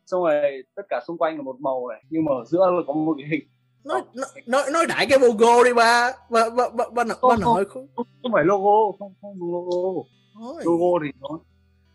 [0.06, 2.82] Xong rồi tất cả xung quanh là một màu này nhưng mà ở giữa là
[2.86, 3.48] có một cái hình.
[3.84, 6.12] Nói nói nói, nói đại cái logo đi ba.
[6.30, 7.30] Ba ba ba ba, ba, ba Không,
[7.68, 7.86] không
[8.22, 10.08] không, phải logo không không đúng logo.
[10.40, 11.38] Ôi, logo thì nó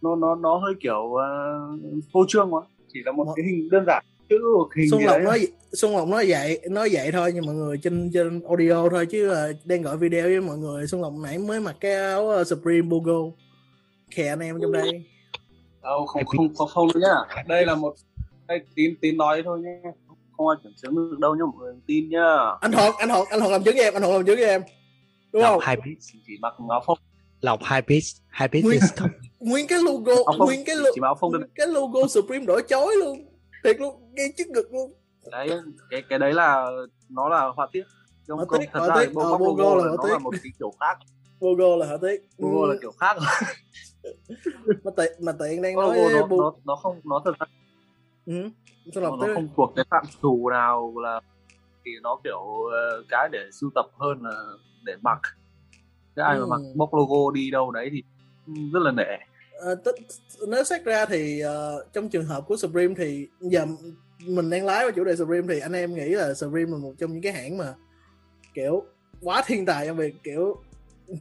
[0.01, 2.62] nó nó nó hơi kiểu uh, phô trương quá.
[2.88, 4.05] Chỉ là một Một- cái hình đơn giản
[4.75, 8.12] hình Xuân Lộc nói Xuân Lộc nói vậy nói vậy thôi nhưng mọi người trên
[8.13, 10.88] trên audio thôi chứ là đang gọi video với mọi người.
[10.88, 13.36] Xuân Lộc nãy mới mặc cái áo uh, Supreme logo
[14.12, 15.03] khè anh em trong đây.
[15.84, 17.44] Đâu không không không không đâu nhá.
[17.48, 17.65] Đây.
[17.65, 17.96] Là một
[18.48, 19.92] đây tín tín nói thôi nhé
[20.38, 22.36] không ai kiểm chứng được đâu nhá mọi người tin nhá.
[22.62, 24.46] Anh Thuận anh Thuận anh Thuận làm chứng với em anh Thuận làm chứng với
[24.46, 24.62] em.
[25.32, 25.51] Đúng không?
[25.51, 26.20] lọc hai piece.
[26.27, 26.98] Chỉ mặc áo phông.
[27.42, 28.80] Lọc hai piece hai piece Nguyên-
[29.39, 33.33] nguyên cái logo nguyên cái lo, nguyên cái logo Supreme đổi chói luôn
[33.63, 34.93] thiệt luôn ngay trước ngực luôn.
[35.32, 35.50] Đấy
[35.89, 36.70] cái cái đấy là
[37.10, 37.84] nó là họa tiết.
[38.27, 40.03] Họa không tiết, thật họa ra tiết, ờ, logo, logo logo là là họa nó
[40.03, 40.12] tiết.
[40.12, 40.98] là một cái kiểu khác.
[41.39, 43.17] Logo là hả tiếc logo là kiểu khác.
[44.84, 47.46] Mà tiện mà tiện đang logo nói nó, bu- nó nó không nó thật ra
[48.25, 48.50] ừ.
[48.96, 51.22] Nó, nó tới không thuộc cái phạm trù nào là
[51.86, 54.43] thì nó kiểu ờ, cái để sưu tập hơn là
[54.84, 55.19] để mặc.
[56.15, 56.47] Cái ai mà Ừ.
[56.47, 58.04] mặc bóc logo đi đâu đấy thì
[58.73, 59.17] rất là nể
[59.60, 59.96] Ờ, Tức
[60.48, 63.66] nếu xét ra thì uh, trong trường hợp của Supreme thì giờ
[64.26, 66.94] mình đang lái vào chủ đề Supreme thì anh em nghĩ là Supreme là một
[67.00, 67.74] trong những cái hãng mà
[68.54, 68.84] kiểu
[69.22, 70.62] quá thiên tài trong việc kiểu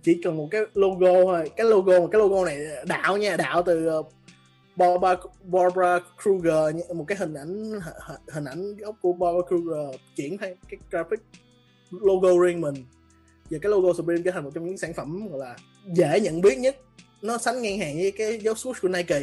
[0.03, 1.51] chỉ cần một cái logo thôi.
[1.57, 4.03] Cái logo mà cái logo này đạo nha đạo từ ờ,
[4.77, 7.81] Barbara, Barbara Kruger một cái hình ảnh
[8.29, 11.21] hình ảnh gốc của Barbara Kruger chuyển thành cái graphic
[11.91, 12.75] logo riêng mình.
[13.51, 15.57] Và cái logo Supreme trở thành một trong những sản phẩm gọi là
[15.95, 16.77] dễ nhận biết nhất
[17.23, 19.21] nó sánh ngang hàng với cái dấu swoosh của Nike.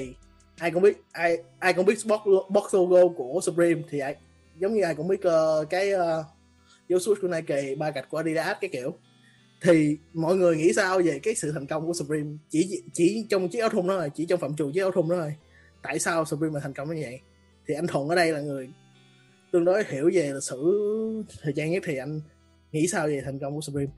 [0.57, 4.15] Ai cũng biết ai ai cũng biết box, box logo của Supreme thì ai
[4.59, 6.23] giống như ai cũng biết ờ, cái ờ,
[6.89, 8.93] dấu swoosh của Nike ba gạch của Adidas cái kiểu.
[9.61, 12.29] Thì mọi người nghĩ sao về cái sự thành công của Supreme?
[12.49, 15.09] Chỉ chỉ trong chiếc áo thun đó thôi chỉ trong phạm trù chiếc áo thun
[15.09, 15.33] đó thôi.
[15.81, 17.19] Tại sao Supreme lại thành công như vậy?
[17.67, 18.69] Thì anh Thuận ở đây là người
[19.51, 22.21] tương đối hiểu về lịch sử thời trang nhất thì anh
[22.71, 23.91] nghĩ sao về thành công của Supreme?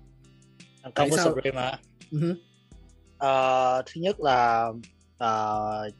[0.83, 1.25] Thành Tại công của sao?
[1.25, 1.79] Supreme hả?
[2.11, 2.35] Hứ
[3.25, 4.67] uh, thứ nhất là
[5.23, 5.93] uh,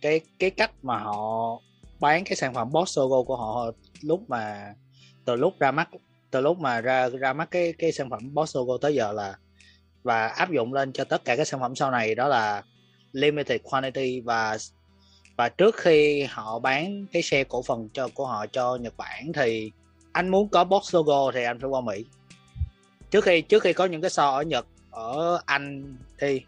[0.00, 1.60] cái cái cách mà họ
[2.00, 3.70] bán cái sản phẩm box logo của họ
[4.02, 4.74] lúc mà
[5.24, 5.88] từ lúc ra mắt
[6.30, 9.34] từ lúc mà ra ra mắt cái cái sản phẩm box logo tới giờ là
[10.02, 12.62] và áp dụng lên cho tất cả các sản phẩm sau này đó là
[13.12, 14.56] limited quantity và
[15.36, 19.32] và trước khi họ bán cái xe cổ phần cho của họ cho Nhật Bản
[19.34, 19.72] thì
[20.12, 22.04] anh muốn có box logo thì anh phải qua Mỹ.
[23.10, 26.40] Trước khi trước khi có những cái so ở Nhật ở Anh thì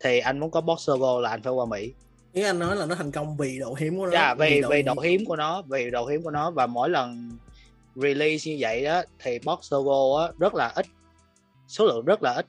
[0.00, 1.92] thì anh muốn có box logo là anh phải qua Mỹ.
[2.32, 4.68] Ý anh nói là nó thành công vì độ hiếm của nó Dạ, vì độ
[4.68, 6.50] vì độ hiếm của nó vì độ hiếm của nó.
[6.50, 7.30] Và mỗi lần
[7.94, 10.86] release như vậy đó thì box logo á, rất là ít.
[11.68, 12.46] Số lượng rất là ít.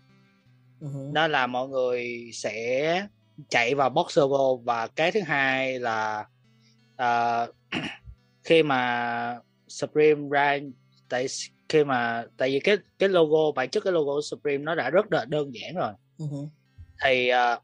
[0.81, 1.09] Hứ.
[1.13, 3.07] nên là mọi người sẽ
[3.49, 6.25] chạy vào box logo và cái thứ hai là
[6.95, 7.45] à,
[8.43, 10.59] khi mà Supreme ra
[11.09, 11.27] tại
[11.69, 15.11] khi mà tại vì cái cái logo bản chất cái logo Supreme nó đã rất
[15.13, 15.93] là đơn giản rồi.
[16.19, 16.25] Hứ.
[17.03, 17.59] thì à,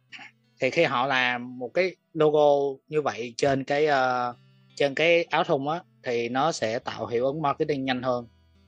[0.59, 4.33] thì khi họ làm một cái logo như vậy trên cái à,
[4.75, 8.27] trên cái áo thun á thì nó sẽ tạo hiệu ứng marketing nhanh hơn.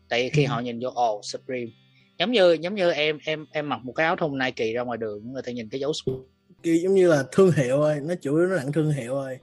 [0.10, 0.47] Tại vì khi Ừ.
[0.50, 1.71] họ nhìn vô ồ Supreme.
[2.19, 4.97] Giống như giống như em em em mặc một cái áo thun Nike ra ngoài
[4.97, 6.23] đường người ta nhìn cái dấu Supreme.
[6.63, 9.39] Giống như là thương hiệu thôi nó chủ yếu nó nặng thương hiệu thôi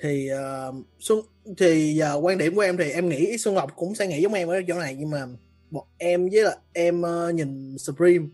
[0.00, 1.20] thì uh, xuân
[1.56, 4.34] thì giờ quan điểm của em thì em nghĩ xuân ngọc cũng sẽ nghĩ giống
[4.34, 5.26] em ở chỗ này nhưng mà
[5.70, 8.26] một em với là em uh, nhìn supreme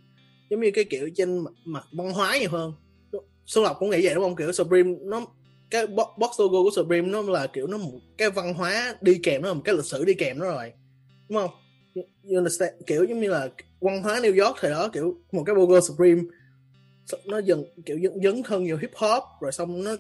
[0.51, 2.73] giống như cái kiểu trên mặt, văn hóa nhiều hơn.
[3.47, 4.37] Xuân ngọc cũng nghĩ vậy đúng không?
[4.37, 5.27] Kiểu supreme nó
[5.71, 9.43] cái box logo của supreme nó là kiểu nó một cái văn hóa đi kèm
[9.43, 10.73] nó là một cái lịch sử đi kèm nó rồi
[11.29, 11.51] đúng không?
[11.95, 12.73] You understand?
[12.87, 13.49] kiểu giống như là
[13.81, 16.23] văn hóa New York thời đó kiểu một cái logo Supreme
[17.27, 19.97] nó dần kiểu dấn, dấn thân vào hip hop rồi xong nó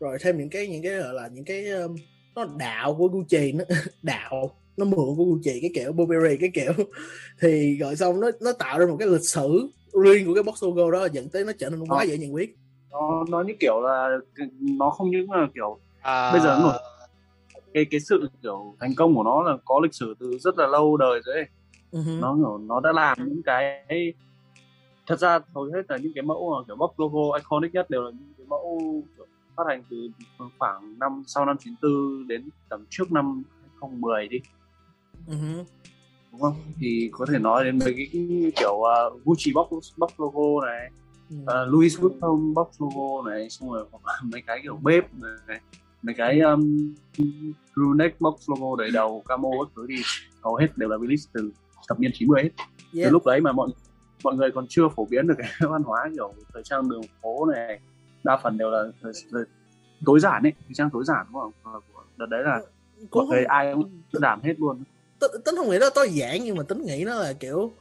[0.00, 1.96] rồi thêm những cái những cái gọi là những cái um,
[2.34, 3.64] nó đạo của Gucci nó
[4.02, 6.72] đạo nó mượn của Gucci cái kiểu Burberry cái kiểu
[7.40, 9.68] thì rồi xong nó nó tạo ra một cái lịch sử
[10.04, 12.04] riêng của cái box logo đó dẫn tới nó trở nên quá Ờ.
[12.04, 12.54] dễ nhận biết
[12.90, 14.08] nó nó như kiểu là
[14.60, 16.78] nó không những là kiểu À, Bây giờ nó nổi.
[17.74, 20.66] cái cái sự kiểu thành công của nó là có lịch sử từ rất là
[20.66, 21.44] lâu đời rồi ấy.
[21.92, 22.18] Hứ.
[22.20, 23.84] nó kiểu nó đã làm những cái
[25.06, 28.10] thật ra hầu hết là những cái mẫu kiểu box logo iconic nhất đều là
[28.10, 28.80] những cái mẫu
[29.56, 30.10] phát hành từ
[30.58, 33.42] khoảng năm sau năm 94 đến tầm trước năm
[33.80, 34.38] 2010 đi
[35.26, 35.64] hứ.
[36.32, 38.08] đúng không thì có thể nói đến mấy cái
[38.56, 40.90] kiểu uh, Gucci box box logo này
[41.42, 43.86] uh, Louis Vuitton box logo này xong rồi
[44.22, 45.60] mấy cái kiểu bếp này
[46.02, 46.94] mấy cái um,
[47.74, 50.02] crew neck box logo đầy đầu camo các thứ thì
[50.42, 51.50] hầu hết đều là release từ
[51.88, 52.50] thập niên 90 hết
[52.92, 53.12] từ Yeah.
[53.12, 53.68] lúc đấy mà mọi
[54.24, 57.46] mọi người còn chưa phổ biến được cái văn hóa kiểu thời trang đường phố
[57.46, 57.80] này
[58.24, 59.42] đa phần đều là thời, thời,
[60.06, 61.52] tối giản ấy thời trang tối giản đúng không?
[61.62, 62.60] Và của đợt đấy là
[63.10, 64.84] cũng không, ai cũng đơn giản hết luôn.
[65.20, 67.72] Tính, tính không nghĩ nó tối giản nhưng mà tính nghĩ nó là kiểu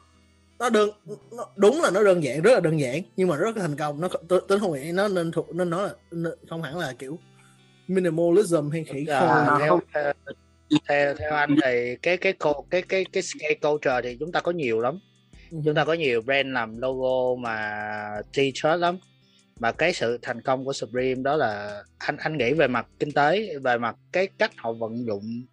[0.59, 0.89] nó đơn
[1.31, 3.75] nó, đúng là nó đơn giản rất là đơn giản nhưng mà rất là thành
[3.75, 4.01] công.
[4.01, 6.93] Nó t- tính không nghĩ nó nên thuộc nên nói là nên, không hẳn là
[6.99, 7.19] kiểu
[7.87, 10.13] minimalism hay khỉ à, khô theo, theo
[10.87, 14.39] theo theo anh thì cái cái cô cái cái cái skate culture thì chúng ta
[14.39, 14.99] có nhiều lắm.
[15.51, 15.57] Ừ.
[15.65, 17.57] chúng ta có nhiều brand làm logo mà
[18.33, 18.97] t-shirt lắm
[19.59, 23.11] mà cái sự thành công của Supreme đó là anh anh nghĩ về mặt kinh
[23.11, 25.45] tế về mặt cái cách họ vận dụng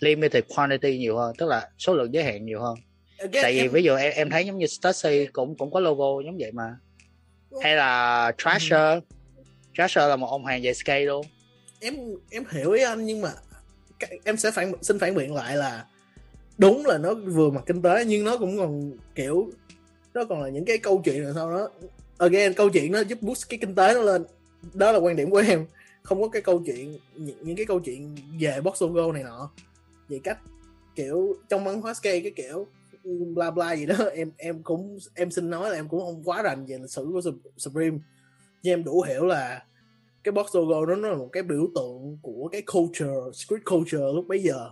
[0.00, 2.74] limited quantity nhiều hơn tức là số lượng giới hạn nhiều hơn.
[3.18, 5.80] Again, tại vì em- ví dụ em em thấy giống như Stussy cũng cũng có
[5.80, 6.76] logo giống vậy mà.
[7.62, 9.02] Hay là Thrasher.
[9.74, 11.26] Thrasher là một ông hàng về skate luôn.
[11.80, 11.94] Em
[12.30, 13.32] em hiểu ý anh nhưng mà
[14.24, 15.84] em sẽ phản xin phản biện lại là
[16.58, 19.50] đúng là nó vừa mặt kinh tế nhưng nó cũng còn kiểu
[20.14, 21.68] nó còn là những cái câu chuyện là sau đó
[22.18, 24.24] again câu chuyện nó giúp boost cái kinh tế nó lên.
[24.74, 25.66] Đó là quan điểm của em.
[26.02, 28.82] Không có cái câu chuyện những, những cái câu chuyện về box
[29.14, 29.50] này nọ.
[30.08, 30.38] Về cách
[30.94, 32.66] kiểu trong văn hóa skate cái kiểu
[33.34, 36.42] bla bla gì đó em em cũng em xin nói là em cũng không quá
[36.42, 37.20] rành về lịch sử của
[37.56, 37.98] Supreme.
[38.62, 39.64] Nhưng em đủ hiểu là
[40.24, 44.04] cái box logo đó nó là một cái biểu tượng của cái culture street culture
[44.14, 44.70] lúc bấy giờ.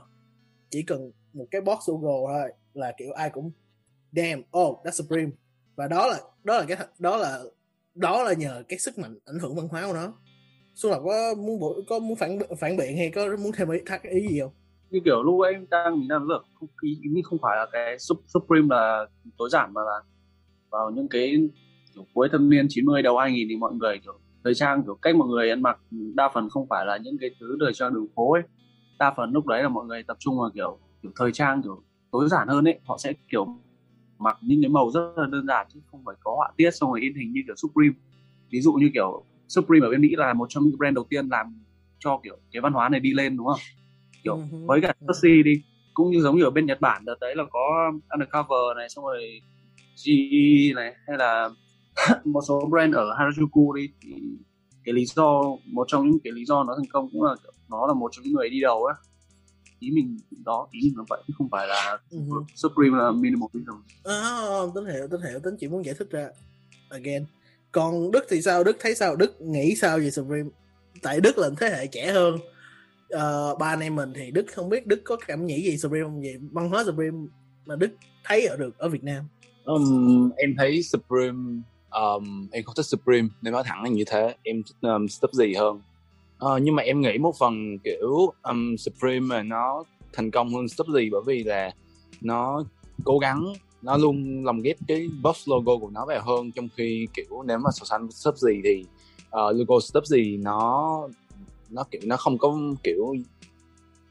[0.70, 3.50] Chỉ cần một cái box logo thôi là kiểu ai cũng
[4.12, 5.30] damn oh that's Supreme
[5.76, 7.40] và đó là đó là cái đó là
[7.94, 10.12] đó là nhờ cái sức mạnh ảnh hưởng văn hóa của nó.
[10.74, 13.78] Xuân Lộc có muốn bổ- có muốn phản phản biện hay có muốn thêm ý,
[13.86, 14.52] thắc ý gì không?
[14.90, 17.66] như kiểu lúc ấy em đang mình đang được không ý, ý không phải là
[17.72, 19.06] cái Sup- Supreme là
[19.38, 20.00] tối giản mà là
[20.70, 21.48] vào những cái
[21.94, 25.16] kiểu cuối thập niên 90 đầu 2000 thì mọi người kiểu thời trang kiểu cách
[25.16, 25.78] mọi người ăn mặc
[26.14, 28.42] đa phần không phải là những cái thứ thời trang đường phố ấy.
[28.98, 31.82] Đa phần lúc đấy là mọi người tập trung vào kiểu kiểu thời trang kiểu
[32.12, 32.78] tối giản hơn ấy.
[32.84, 33.46] Họ sẽ kiểu
[34.18, 36.90] mặc những cái màu rất là đơn giản chứ không phải có họa tiết xong
[36.90, 37.94] rồi in hình như kiểu Supreme.
[38.50, 41.28] Ví dụ như kiểu Supreme ở bên Mỹ là một trong những brand đầu tiên
[41.28, 41.64] làm
[41.98, 43.58] cho kiểu cái văn hóa này đi lên đúng không?
[44.24, 44.66] Kiểu hứ.
[44.66, 45.62] với cả Stussy đi
[45.94, 49.04] cũng như giống như ở bên Nhật Bản đợt đấy là có Undercover này xong
[49.04, 49.40] rồi
[50.04, 51.48] GE này hay là
[52.24, 53.88] một số brand ở Harajuku đi.
[54.02, 54.10] Thì
[54.84, 57.52] cái lý do một trong những cái lý do nó thành công cũng là kiểu
[57.70, 58.94] nó là một trong những người đi đầu á
[59.78, 62.18] ý mình đó ý mình là vậy chứ không phải là hứ.
[62.54, 63.70] Supreme là minimalism
[64.04, 64.40] À,
[64.74, 66.28] tính hiểu, tính hiểu, tính chỉ muốn giải thích ra
[66.88, 67.24] again.
[67.72, 68.64] Còn Đức thì sao?
[68.64, 69.16] Đức thấy sao?
[69.16, 70.50] Đức nghĩ sao về Supreme?
[71.02, 72.38] Tại Đức là thế hệ trẻ hơn.
[73.08, 76.04] Ờ, ba anh em mình thì Đức không biết Đức có cảm nghĩ gì Supreme
[76.04, 76.22] không?
[76.22, 77.18] về văn hóa Supreme
[77.66, 77.90] mà Đức
[78.24, 79.24] thấy ở được ở Việt Nam.
[79.64, 84.34] Um, em thấy Supreme um, em không thích Supreme nên nói thẳng là như thế
[84.42, 85.80] em thích um, stuff gì hơn
[86.38, 90.64] Ờ, nhưng mà em nghĩ một phần kiểu um, Supreme mà nó thành công hơn
[90.64, 91.70] stuff bởi vì là
[92.20, 92.64] nó
[93.04, 97.06] cố gắng nó luôn lồng ghép cái box logo của nó vào hơn trong khi
[97.14, 98.08] kiểu nếu mà so sánh
[98.40, 98.84] với thì
[99.24, 101.08] uh, logo stuff nó
[101.70, 103.14] nó kiểu nó không có kiểu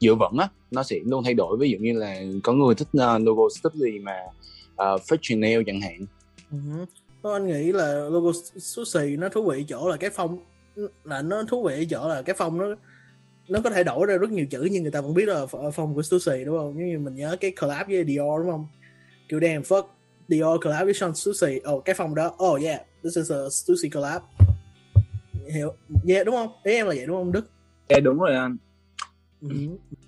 [0.00, 0.48] dựa vững á.
[0.70, 1.56] Nó sẽ luôn thay đổi.
[1.56, 4.16] Ví dụ như là có người thích uh, logo stuff mà
[4.76, 5.16] ờ, uh, Fred
[5.66, 6.06] chẳng hạn.
[6.52, 6.86] Uh-huh.
[7.32, 8.84] anh nghĩ là logo số
[9.16, 10.38] nó thú vị chỗ là cái phong
[11.04, 12.66] là nó thú vị ở chỗ là cái phong nó
[13.48, 15.70] nó có thể đổi ra rất nhiều chữ nhưng người ta vẫn biết là ph-
[15.70, 16.74] phong của Stussy đúng không?
[16.78, 18.66] Giống như mình nhớ cái collab với Dior đúng không?
[19.28, 19.82] Kiểu damn fuck
[20.28, 21.60] Dior collab với Sean Stussy.
[21.72, 22.36] Oh cái phong đó.
[22.44, 24.22] Oh yeah, this is a Stussy collab.
[25.54, 25.72] Hiểu?
[26.08, 26.48] Yeah đúng không?
[26.64, 27.50] Ý em là vậy đúng không Đức?
[27.88, 28.56] Dạ đúng rồi anh
[29.40, 29.48] Ừ.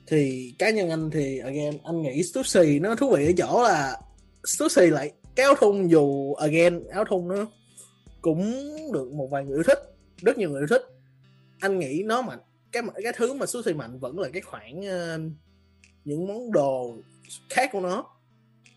[0.07, 4.01] thì cá nhân anh thì again anh nghĩ Stussy nó thú vị ở chỗ là
[4.45, 7.47] Stussy lại cái áo thun dù again áo thun nó
[8.23, 8.53] cũng
[8.93, 9.79] được một vài người yêu thích
[10.23, 10.83] rất nhiều người yêu thích.
[11.61, 12.39] Anh nghĩ nó mạnh
[12.73, 15.19] cái cái thứ mà Stussy mạnh vẫn là cái khoản ờ,
[16.05, 16.97] những món đồ
[17.51, 18.07] khác của nó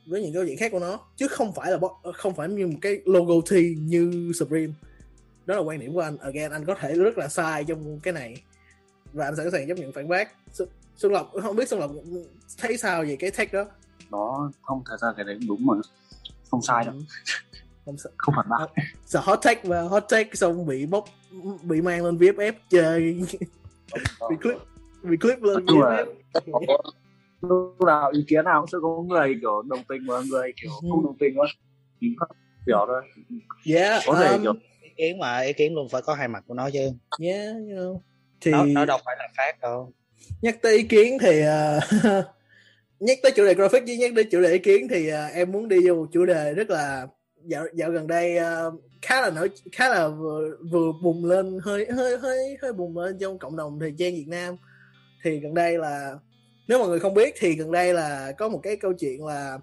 [0.05, 2.67] với những câu chuyện khác của nó chứ không phải là bo- không phải như
[2.67, 4.73] một cái logo thi như Supreme.
[5.45, 6.17] Đó là quan điểm của anh.
[6.17, 8.41] Again anh có thể rất là sai trong cái này
[9.13, 10.31] và anh sẵn sàng chấp nhận phản bác.
[10.97, 11.91] Xuân- Lộc không biết Xuân Lộc
[12.57, 13.65] thấy sao về cái take đó?
[14.11, 15.73] Nó không thật ra cái đấy đúng mà.
[16.51, 16.95] Không sai đâu
[17.89, 18.09] không sợ.
[18.17, 18.83] Không phản bác.
[19.05, 21.05] Sợ hot take và hot take xong bị bóc
[21.63, 23.21] bị mang lên VFF chơi.
[24.29, 24.57] Bị clip
[25.03, 26.05] bị clip lên VFF
[27.41, 30.71] lúc nào ý kiến nào cũng sẽ có người kiểu đồng tình và người kiểu
[30.81, 30.87] Ừ.
[30.91, 31.47] không đồng tình thôi.
[32.65, 33.01] Kiểu thôi.
[33.65, 36.43] Yeah có thể um, kiểu ý kiến mà ý kiến luôn phải có hai mặt
[36.47, 36.91] của nó chứ.
[37.19, 37.99] Yeah you know.
[38.41, 39.91] thì nó, nó đâu phải là phát đâu.
[40.41, 41.79] Nhắc tới ý kiến thì ờ,
[42.99, 45.51] nhắc tới chủ đề graphic với nhắc tới chủ đề ý kiến thì ờ, em
[45.51, 47.07] muốn đi vô một chủ đề rất là
[47.49, 51.87] dạo dạo gần đây uh, khá là nổi khá là vừa, vừa bùng lên hơi
[51.91, 54.55] hơi hơi hơi bùng lên trong cộng đồng thời trang Việt Nam.
[55.23, 56.15] Thì gần đây là
[56.67, 59.59] nếu mọi người không biết thì gần đây là có một cái câu chuyện là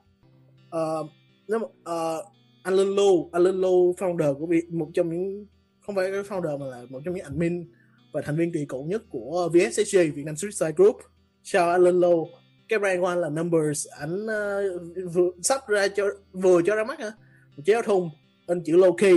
[0.77, 1.07] uh,
[1.49, 2.25] nếu mà, ờ,
[2.63, 5.47] anh Linh Lu anh Linh Lu founder của Việt một trong những
[5.81, 7.71] không phải cái founder mà là một trong những admin
[8.13, 10.97] và thành viên kỳ cựu nhất của VSSG Việt Nam Street Style Group.
[11.43, 12.29] Chào anh Linh Lu.
[12.69, 13.87] Cái brand của anh là Numbers.
[14.01, 17.13] Ảnh uh, vừa sắp ra cho vừa cho ra mắt hả?
[17.57, 18.09] Một áo thun
[18.47, 19.15] in chữ Loki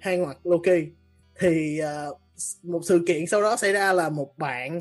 [0.00, 0.80] hai ngoặc Loki
[1.38, 1.80] thì
[2.10, 2.18] uh,
[2.62, 4.80] một sự kiện sau đó xảy ra là một bạn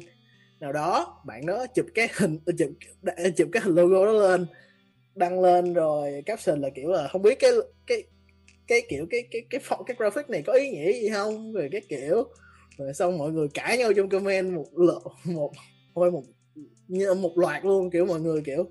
[0.60, 2.70] nào đó bạn đó chụp cái hình ờ, chụp
[3.18, 4.46] ờ, chụp cái hình logo đó lên
[5.16, 7.52] đăng lên rồi caption là kiểu là không biết cái
[7.88, 8.04] cái
[8.68, 11.70] cái kiểu cái cái cái cái, cái graphic này có ý nghĩa gì không rồi
[11.72, 12.24] cái kiểu.
[12.78, 15.52] Rồi xong mọi người cãi nhau trong comment một lộ một
[15.96, 16.24] thôi một
[16.88, 18.70] như một loạt luôn kiểu mọi người kiểu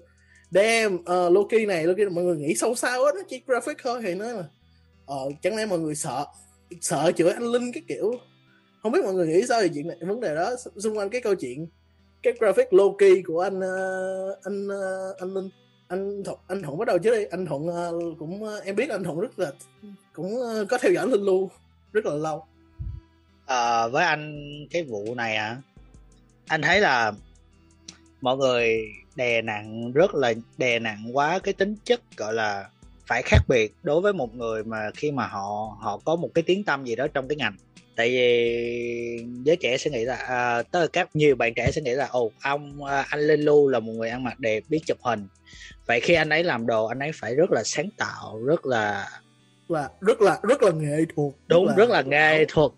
[0.53, 3.43] đem uh, ờ, Loki này Loki này, mọi người nghĩ sâu xa quá nó chỉ
[3.47, 4.45] graphic thôi thì nói là
[5.07, 6.27] ờ chẳng lẽ mọi người sợ
[6.81, 8.13] sợ chửi anh Linh cái kiểu.
[8.83, 11.21] Không biết mọi người nghĩ sao về chuyện này vấn đề đó xung quanh cái
[11.21, 11.67] câu chuyện
[12.23, 15.49] cái graphic Loki của anh uh, anh uh, anh Linh.
[15.89, 18.91] Anh thuận anh thuận bắt đầu trước đi anh thuận uh, cũng uh, em biết
[18.91, 19.53] anh thuận rất là
[20.13, 21.49] cũng uh, có theo dõi linh luôn
[21.93, 22.45] rất là lâu.
[23.47, 24.37] À, với anh
[24.71, 25.63] cái vụ này à
[26.47, 27.13] anh thấy là
[28.23, 32.69] mọi người đè nặng rất là đè nặng quá cái tính chất gọi là
[33.07, 36.43] phải khác biệt đối với một người mà khi mà họ họ có một cái
[36.47, 37.57] tiếng tăm gì đó trong cái ngành.
[37.97, 41.83] Tại vì giới trẻ sẽ nghĩ là à, tức là các nhiều bạn trẻ sẽ
[41.83, 44.81] nghĩ là ồ ông à, anh Linh Lu là một người ăn mặc đẹp biết
[44.87, 45.27] chụp hình.
[45.87, 49.09] Vậy khi anh ấy làm đồ anh ấy phải rất là sáng tạo rất là
[49.69, 52.71] là rất là rất là nghệ thuật đúng rất là nghệ thuật.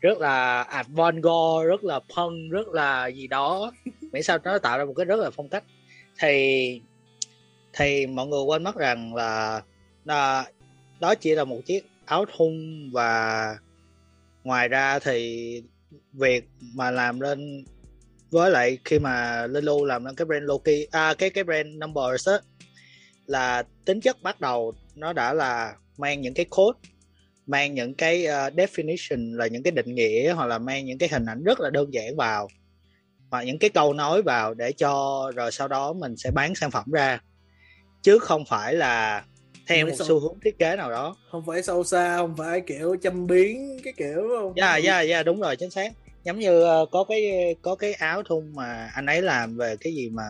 [0.00, 3.72] rất là avant-garde rất là punk rất là gì đó
[4.14, 5.64] miễn sao nó tạo ra một cái rất là phong cách.
[6.18, 6.80] Thì
[7.72, 9.62] thì mọi người quên mất rằng là,
[10.04, 10.44] đó,
[11.00, 12.52] đó chỉ là một chiếc áo thun
[12.92, 13.56] và
[14.44, 15.62] ngoài ra thì
[16.12, 17.64] việc mà làm lên
[18.30, 22.28] với lại khi mà Lulu làm lên cái brand Loki à cái cái brand Numbers
[22.28, 22.34] á
[23.26, 26.78] là tính chất bắt đầu nó đã là mang những cái code
[27.46, 31.08] mang những cái uh, definition là những cái định nghĩa hoặc là mang những cái
[31.08, 32.48] hình ảnh rất là đơn giản vào
[33.34, 36.70] hoặc những cái câu nói vào để cho rồi sau đó mình sẽ bán sản
[36.70, 37.20] phẩm ra.
[38.02, 39.24] Chứ không phải là
[39.66, 41.16] theo một xu hướng thiết kế nào đó.
[41.30, 45.22] Không phải sâu xa không phải kiểu châm biến cái kiểu không dạ dạ dạ
[45.22, 45.92] đúng rồi chính xác.
[46.24, 49.94] Giống như uh, có cái có cái áo thun mà anh ấy làm về cái
[49.94, 50.24] gì mà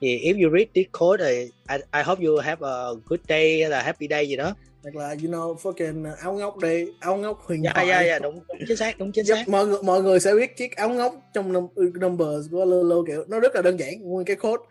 [0.00, 3.60] gì if you read this code thì I, I hope you have a good day
[3.60, 7.16] hay là happy day gì đó hoặc là you know fucking áo ngốc đi áo
[7.16, 7.86] ngốc huyền dạ thoại.
[7.88, 9.48] dạ dạ đúng, đúng chính xác đúng chính xác.
[9.48, 13.24] mọi người mọi người sẽ biết chiếc áo ngốc trong num- numbers của Lolo kiểu
[13.28, 14.62] nó rất là đơn giản nguyên cái code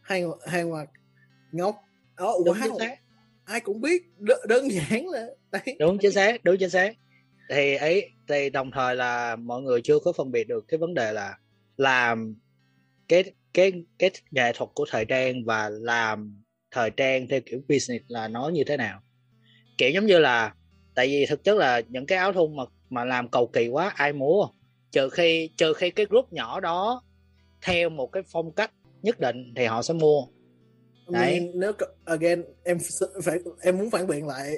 [0.00, 0.88] hai hai ngoặc
[1.52, 1.76] ngốc.
[2.24, 2.96] Oh, đúng chính wow xác.
[3.44, 5.76] Ai cũng biết đ- đơn giản là đấy.
[5.78, 6.94] Đúng chính xác đúng chính xác.
[7.50, 10.94] Thì ấy thì đồng thời là mọi người chưa có phân biệt được cái vấn
[10.94, 11.38] đề là
[11.76, 12.34] làm
[13.08, 18.04] cái cái cái nghệ thuật của thời trang và làm thời trang theo kiểu business
[18.08, 19.02] là nó như thế nào
[19.80, 20.54] kiểu giống như là
[20.94, 23.92] tại vì thực chất là những cái áo thun mà mà làm cầu kỳ quá
[23.96, 24.46] ai mua?
[24.90, 27.02] Trừ khi trừ khi cái group nhỏ đó
[27.62, 28.70] theo một cái phong cách
[29.02, 30.22] nhất định thì họ sẽ mua.
[31.06, 31.72] Mean, nếu
[32.04, 32.78] again em
[33.22, 34.52] phải em muốn phản biện lại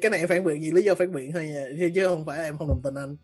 [0.00, 2.44] cái này em phản biện gì lý do phản biện thôi nha chứ- không phải
[2.44, 3.16] em không đồng tình anh.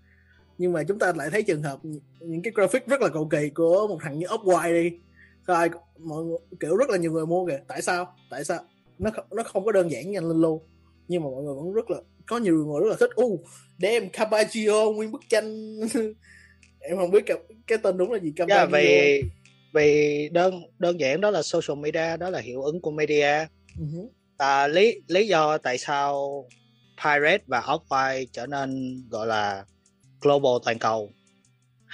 [0.58, 1.78] Nhưng mà chúng ta lại thấy trường hợp
[2.20, 4.98] những cái graphic rất là cầu kỳ của một thằng như Upwide đi.
[5.46, 7.60] Sao ai mọi người, kiểu rất là nhiều người mua kìa.
[7.68, 8.16] Tại sao?
[8.30, 8.58] Tại sao?
[8.98, 10.62] Nó nó không có đơn giản như anh Linh luôn
[11.08, 13.10] nhưng mà mọi người vẫn rất là có nhiều người rất là thích.
[13.14, 13.44] U
[13.78, 15.78] đem Carpaccio nguyên bức tranh.
[16.80, 19.22] Em không biết cái, cái tên đúng là gì Dạ, Carpaccio vì
[19.74, 23.46] vì đơn đơn giản đó là social media đó là hiệu ứng của media.
[23.76, 24.08] Hứ.
[24.38, 26.44] à, lý lý do tại sao
[27.04, 29.64] pirate và off trở nên gọi là
[30.20, 31.10] global toàn cầu.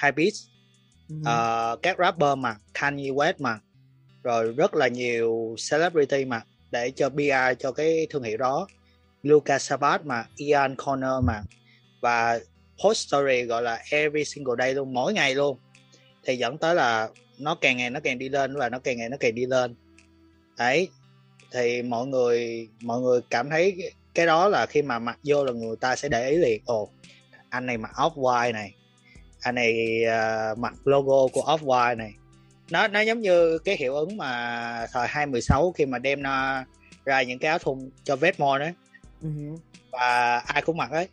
[0.03, 0.53] Hypebeast
[1.13, 1.17] Ừ.
[1.25, 3.59] Ờ, các rapper mà Kanye West mà
[4.23, 8.67] rồi rất là nhiều celebrity mà để cho PR cho cái thương hiệu đó
[9.23, 11.43] Lucas Sabat mà Ian Connor mà.
[12.01, 12.39] Và
[12.85, 15.59] post story gọi là every single day luôn mỗi ngày luôn.
[16.25, 17.09] Thì dẫn tới là
[17.39, 19.75] nó càng ngày nó càng đi lên và nó càng ngày nó càng đi lên.
[20.59, 20.89] Đấy
[21.53, 25.53] thì mọi người mọi người cảm thấy cái đó là khi mà mặc vô là
[25.53, 26.63] người ta sẽ để ý liền.
[26.67, 26.89] Ồ
[27.49, 28.75] anh này mặc off white này.
[29.41, 32.13] Anh này uh, mặc logo của off white này.
[32.71, 36.65] Nó nó giống như cái hiệu ứng mà thời 2016 khi mà đem nó
[37.05, 38.73] ra những cái áo thun cho Vetmore đấy
[39.23, 39.57] uh-huh.
[39.91, 41.09] và ai cũng mặc ấy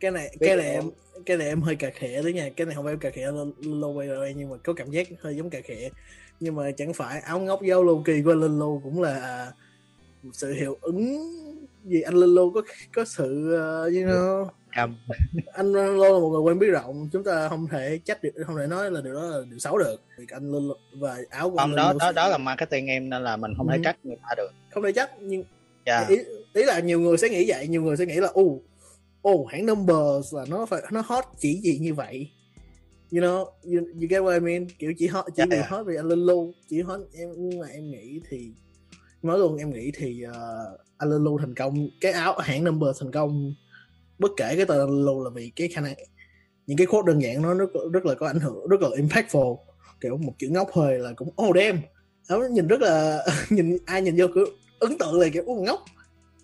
[0.00, 0.90] cái này cái này em
[1.26, 3.30] cái này em hơi cà khịa đấy nha cái này không phải em cà khịa
[3.62, 5.88] logo rồi nhưng mà có cảm giác hơi giống cà khịa
[6.40, 9.46] nhưng mà chẳng phải áo ngốc dấu lô kỳ của Linh Lô cũng là
[10.22, 11.30] một sự hiệu ứng
[11.84, 12.62] gì anh Linh Lô có
[12.94, 14.96] có sự uh, you know um.
[15.52, 18.56] anh Lô là một người quen biết rộng chúng ta không thể trách được không
[18.56, 21.56] thể nói là điều đó là điều xấu được việc anh Linh và áo của
[21.56, 23.80] không đó đó đó là marketing em nên là mình không thể ừ.
[23.84, 25.44] trách người ta được không thể trách nhưng
[25.84, 26.08] yeah.
[26.08, 26.16] ý,
[26.56, 28.62] ý là nhiều người sẽ nghĩ vậy nhiều người sẽ nghĩ là u
[29.28, 32.30] oh, hãng numbers là nó phải nó hot chỉ gì như vậy.
[33.12, 34.66] You know you, you get what I mean?
[34.78, 35.70] Kiểu chỉ hot chỉ yeah, vì yeah.
[35.70, 36.08] hot vì anh
[36.68, 38.50] chỉ hot em nhưng mà em nghĩ thì
[39.22, 43.00] nói luôn em nghĩ thì uh, anh Linh Lu thành công cái áo hãng number
[43.00, 43.54] thành công
[44.18, 45.94] bất kể cái tên anh Lu là vì cái khả năng
[46.66, 49.56] những cái quote đơn giản nó rất rất là có ảnh hưởng rất là impactful.
[50.00, 51.78] Kiểu một chữ ngốc hơi là cũng oh damn.
[52.28, 54.46] Nó nhìn rất là nhìn ai nhìn vô cứ
[54.78, 55.84] ấn tượng là kiểu oh, ngốc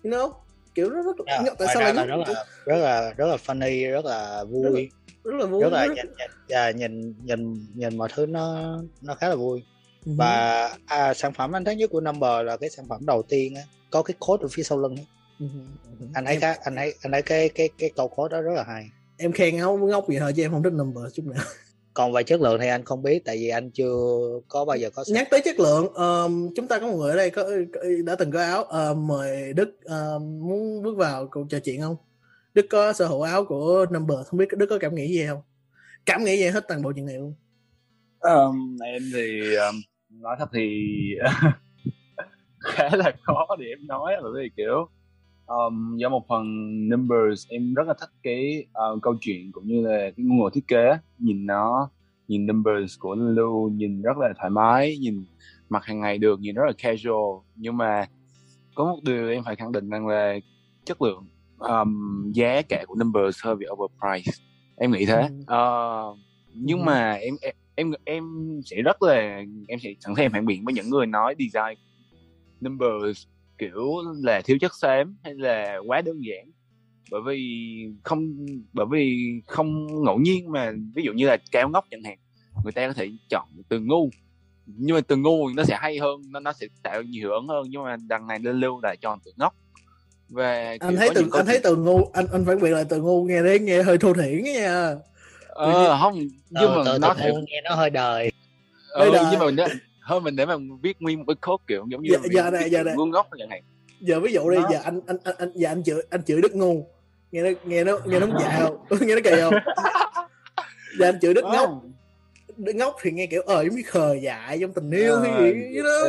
[0.03, 0.31] you know
[0.75, 4.05] kiểu nó rất yeah, tại sao lại rất là rất là rất là funny rất
[4.05, 4.89] là vui.
[5.23, 5.95] rất, rất là vui rất là rất...
[5.95, 9.63] Nhìn, nhìn, nhìn nhìn nhìn mọi thứ nó nó khá là vui.
[10.05, 10.15] Uh-huh.
[10.17, 13.55] và à, sản phẩm anh thấy nhất của number là cái sản phẩm đầu tiên
[13.55, 13.61] á
[13.91, 14.95] có cái code ở phía sau lưng
[15.39, 15.65] uh-huh.
[16.13, 18.63] anh thấy cái anh thấy anh thấy cái cái cái câu code đó rất là
[18.63, 18.85] hay.
[19.17, 21.43] Em khen ngốc ngốc gì thôi chứ em không thích number chút nào
[21.93, 23.95] còn về chất lượng thì anh không biết tại vì anh chưa
[24.47, 27.17] có bao giờ có nhắc tới chất lượng um, chúng ta có một người ở
[27.17, 27.49] đây có,
[28.05, 31.95] đã từng có áo uh, mời đức uh, muốn bước vào cuộc trò chuyện không?
[32.53, 35.41] Đức có sở hữu áo của number không biết đức có cảm nghĩ gì không?
[36.05, 37.33] Cảm nghĩ gì hết toàn bộ chuyện này luôn?
[38.19, 40.69] Um, em thì um, nói thật thì
[42.59, 44.89] khá là khó để em nói bởi vì kiểu
[45.45, 46.45] um, do một phần
[46.89, 50.49] numbers em rất là thích cái uh, câu chuyện cũng như là cái ngôn ngữ
[50.53, 51.89] thiết kế nhìn nó
[52.27, 55.23] nhìn numbers của Lulu nhìn rất là thoải mái nhìn
[55.69, 57.39] mặc hàng ngày được nhìn rất là casual.
[57.55, 58.05] Nhưng mà
[58.75, 60.35] có một điều em phải khẳng định rằng là
[60.85, 61.25] chất lượng
[61.57, 64.41] um, giá cả của numbers hơi bị overpriced.
[64.77, 65.29] Em nghĩ thế.
[65.41, 66.17] Uh,
[66.53, 68.23] nhưng mà em, em em em
[68.65, 71.77] sẽ rất là em sẽ sẵn sàng phản biện với những người nói design
[72.61, 73.27] numbers
[73.63, 76.51] kiểu là thiếu chất xám hay là quá đơn giản?
[77.11, 77.39] Bởi vì
[78.03, 82.17] không bởi vì không ngẫu nhiên mà ví dụ như là kéo ngốc chẳng hạn
[82.63, 84.09] người ta có thể chọn từ ngu.
[84.65, 87.47] Nhưng mà từ ngu nó sẽ hay hơn nó nó sẽ tạo nhiều hiệu ứng
[87.47, 89.55] hơn nhưng mà đằng này lên lưu lại chọn từ ngốc.
[90.29, 93.23] Và anh thấy từ anh thấy từ ngu anh anh phản biện lại từ ngu
[93.23, 94.95] nghe đấy nghe hơi thô thiển nha.
[95.47, 98.31] Ờ không nhưng mà từ, nó từ nghe nó hơi đời.
[98.89, 99.65] Ờ, nhưng mà nó,
[100.03, 102.69] hơn mình để mà viết nguyên một cái code kiểu giống như giờ, giờ này
[102.69, 102.95] giờ này.
[102.97, 103.63] Ngu ngốc chẳng hạn.
[103.99, 106.55] Giờ ví dụ đi giờ anh anh anh anh giờ anh chửi anh chửi đức
[106.55, 106.87] ngu
[107.31, 108.85] nghe nó nghe nó nghe nó dạ không?
[109.07, 109.53] Nghe nó kỳ không?
[110.99, 111.83] Giờ anh chửi đức ngốc.
[112.57, 115.81] Đức ngốc thì nghe kiểu ờ giống như khờ dại trong tình yêu hay gì
[115.83, 115.99] đó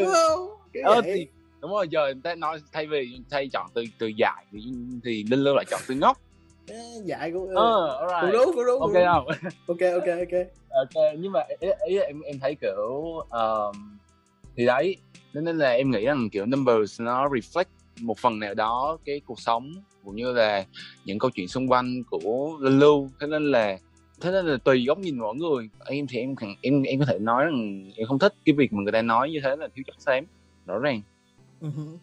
[0.00, 0.48] đúng không?
[0.84, 1.26] Ờ, thì
[1.60, 4.58] đúng rồi giờ người ta nói thay vì thay chọn từ từ dại thì
[5.04, 6.18] thì linh lưu lại chọn từ ngốc
[7.04, 8.20] dại cũng ờ, alright.
[8.20, 9.26] cũng đúng cũng đúng ok không?
[9.66, 10.46] Ok ok ok.
[10.70, 13.98] Ok nhưng mà ý, ý em em thấy kiểu um,
[14.56, 14.96] thì đấy
[15.32, 17.64] nên là em nghĩ rằng kiểu numbers nó reflect
[18.00, 19.72] một phần nào đó cái cuộc sống
[20.04, 20.64] cũng như là
[21.04, 23.78] những câu chuyện xung quanh của Lulu thế nên là
[24.20, 25.68] thế nên là tùy góc nhìn mỗi người.
[25.84, 28.82] Em thì em em em có thể nói rằng em không thích cái việc mà
[28.82, 30.24] người ta nói như thế là thiếu chất xám
[30.66, 31.02] rõ ràng.
[31.60, 31.96] Uh-huh.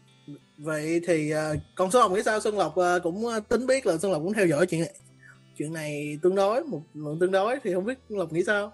[0.63, 2.39] Vậy thì uh, còn số hồng nghĩ sao?
[2.39, 4.93] Xuân lộc uh, cũng uh, tính biết là xuân lộc cũng theo dõi chuyện này.
[5.57, 8.73] Chuyện này tương đối một lượng tương đối thì không biết lộc nghĩ sao?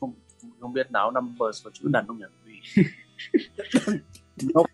[0.00, 0.12] Không
[0.60, 2.82] không biết nào numbers có chữ đàn không nhỉ?
[4.54, 4.66] Ngốc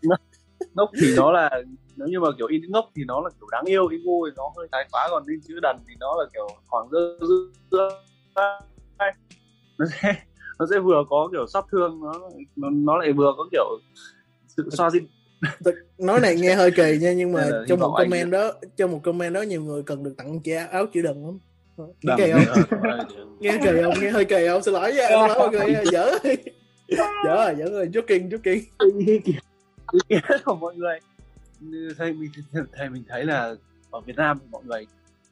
[0.75, 1.51] ngốc thì nó là
[1.97, 4.33] nếu như mà kiểu in ngốc thì nó là kiểu đáng yêu in ngu thì
[4.37, 7.19] nó hơi thái quá còn in chữ đần thì nó là kiểu khoảng dơ
[7.71, 7.89] dơ
[9.79, 10.25] nó sẽ
[10.59, 12.13] nó sẽ vừa có kiểu xót thương nó
[12.57, 13.79] nó, nó lại vừa có kiểu
[14.47, 15.03] sự xoa dịu
[15.99, 19.35] nói này nghe hơi kỳ nha nhưng mà trong một comment đó trong một comment
[19.35, 21.39] đó nhiều người cần được tặng che áo chữ đần lắm.
[22.03, 22.43] Nghe kỳ không?
[23.41, 23.95] Nghe kỳ không?
[24.01, 24.63] Nghe hơi kỳ không?
[24.63, 26.11] Xin lỗi nha xin lỗi mọi người dở.
[27.25, 28.61] Dở rồi dở rồi joking joking
[30.45, 30.99] của mọi người.
[31.99, 32.31] Thầy mình
[32.73, 33.55] thầy mình thấy là
[33.91, 34.87] ở Việt Nam mọi người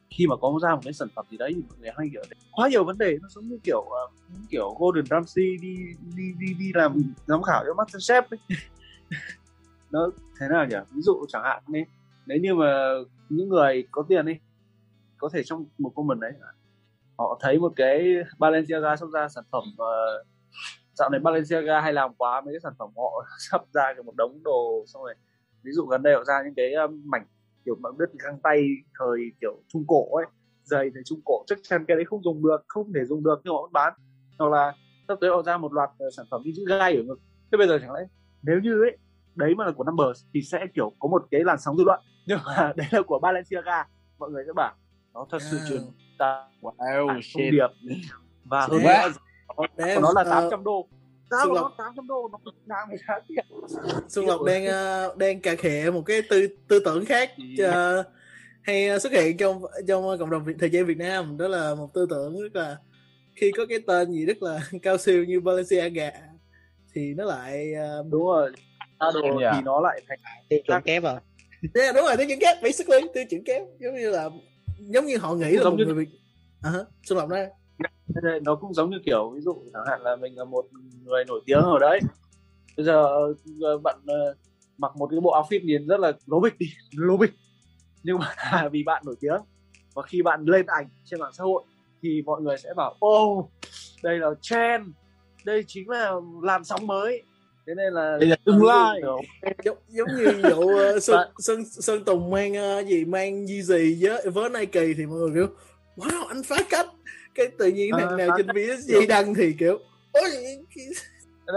[0.09, 2.23] khi mà có ra một cái sản phẩm gì đấy thì mọi người hay kiểu
[2.51, 4.11] quá nhiều vấn đề nó giống như kiểu uh,
[4.49, 5.77] kiểu Golden Ramsay đi
[6.15, 8.39] đi đi đi làm giám khảo cho MasterChef ấy
[9.91, 10.09] nó
[10.39, 10.77] thế nào nhỉ?
[10.91, 11.79] Ví dụ chẳng hạn đi.
[12.25, 12.93] Nếu như mà
[13.29, 14.33] những người có tiền đi
[15.17, 16.31] có thể trong một comment đấy
[17.17, 20.27] họ thấy một cái Balenciaga sắp ra sản phẩm uh,
[20.93, 24.15] dạo này Balenciaga hay làm quá mấy cái sản phẩm họ sắp ra cái một
[24.15, 25.15] đống đồ xong rồi
[25.63, 27.25] ví dụ gần đây họ ra những cái um, mảnh
[27.65, 28.67] kiểu bạn biết găng tay
[28.99, 30.25] thời kiểu trung cổ ấy
[30.63, 33.41] giày thời trung cổ chắc chắn cái đấy không dùng được không thể dùng được
[33.43, 33.93] nhưng họ vẫn bán.
[34.39, 34.73] Hoặc là
[35.07, 37.19] sắp tới họ ra một loạt uh, sản phẩm như chữ gai ở ngực.
[37.51, 38.01] Thế bây giờ chẳng lẽ
[38.43, 38.97] nếu như ấy
[39.37, 41.99] đấy mà là của Numbers thì sẽ kiểu có một cái làn sóng dư luận.
[42.25, 43.83] Nhưng mà đấy là của Balenciaga.
[44.19, 44.73] Mọi người sẽ bảo
[45.13, 45.81] nó thật sự truyền
[46.17, 47.51] ta wow thông shit.
[47.51, 47.67] điệp
[48.45, 49.11] và hơn nữa
[49.77, 50.87] Damn, nó là ờ, 800 đô.
[51.31, 51.71] Giá Xuân nó Lộc.
[51.77, 52.29] 800 đô
[52.67, 53.45] nó người ta tiền
[54.07, 57.31] Xuân Lộc đang ờ, đang cà khịa một cái tư tư tưởng khác
[57.63, 58.03] ờ,
[58.63, 61.37] hay xuất hiện trong trong cộng đồng Việt- thời trang Việt Nam.
[61.37, 62.77] Đó là một tư tưởng rất là
[63.35, 66.11] khi có cái tên gì rất là cao siêu như Balenciaga
[66.93, 68.51] thì nó lại ờ, đúng rồi
[68.99, 69.51] đồ Dạ.
[69.55, 70.19] thì nó lại thành
[70.49, 71.19] tiêu chuẩn kép rồi
[71.75, 74.29] yeah, đúng rồi tiêu chuẩn kép basically tiêu chuẩn kép giống như là
[74.79, 76.11] giống như họ nghĩ là Giống một như- người Việt.
[76.61, 76.71] À?
[77.03, 77.49] Xuân Lộc đây
[78.41, 80.65] nó cũng giống như kiểu ví dụ chẳng hạn là mình là một
[81.05, 81.99] người nổi tiếng ở đấy.
[82.77, 83.05] Bây giờ
[83.61, 84.35] ờ, bạn ờ,
[84.77, 87.31] mặc một cái bộ outfit nhìn rất là lố bịch đi lố bịch.
[88.03, 88.35] Nhưng mà
[88.71, 89.41] vì bạn nổi tiếng
[89.93, 91.63] và khi bạn lên ảnh trên mạng xã hội
[92.01, 93.49] thì mọi người sẽ bảo ô
[94.03, 94.87] đây là trend
[95.45, 96.11] đây chính là
[96.43, 97.23] làn sóng mới
[97.67, 99.01] thế nên là tương lai.
[99.65, 103.99] giống giống như vụ uh, Sơn, Sơn Sơn Tùng mang ờ, gì mang gì gì
[104.01, 105.47] với với Nike thì mọi người kiểu
[105.97, 106.85] wow anh phá cách.
[107.35, 108.55] Cái tự nhiên À, thằng nào phá trên cách.
[108.55, 109.79] PSG đăng thì kiểu
[110.11, 110.29] ôi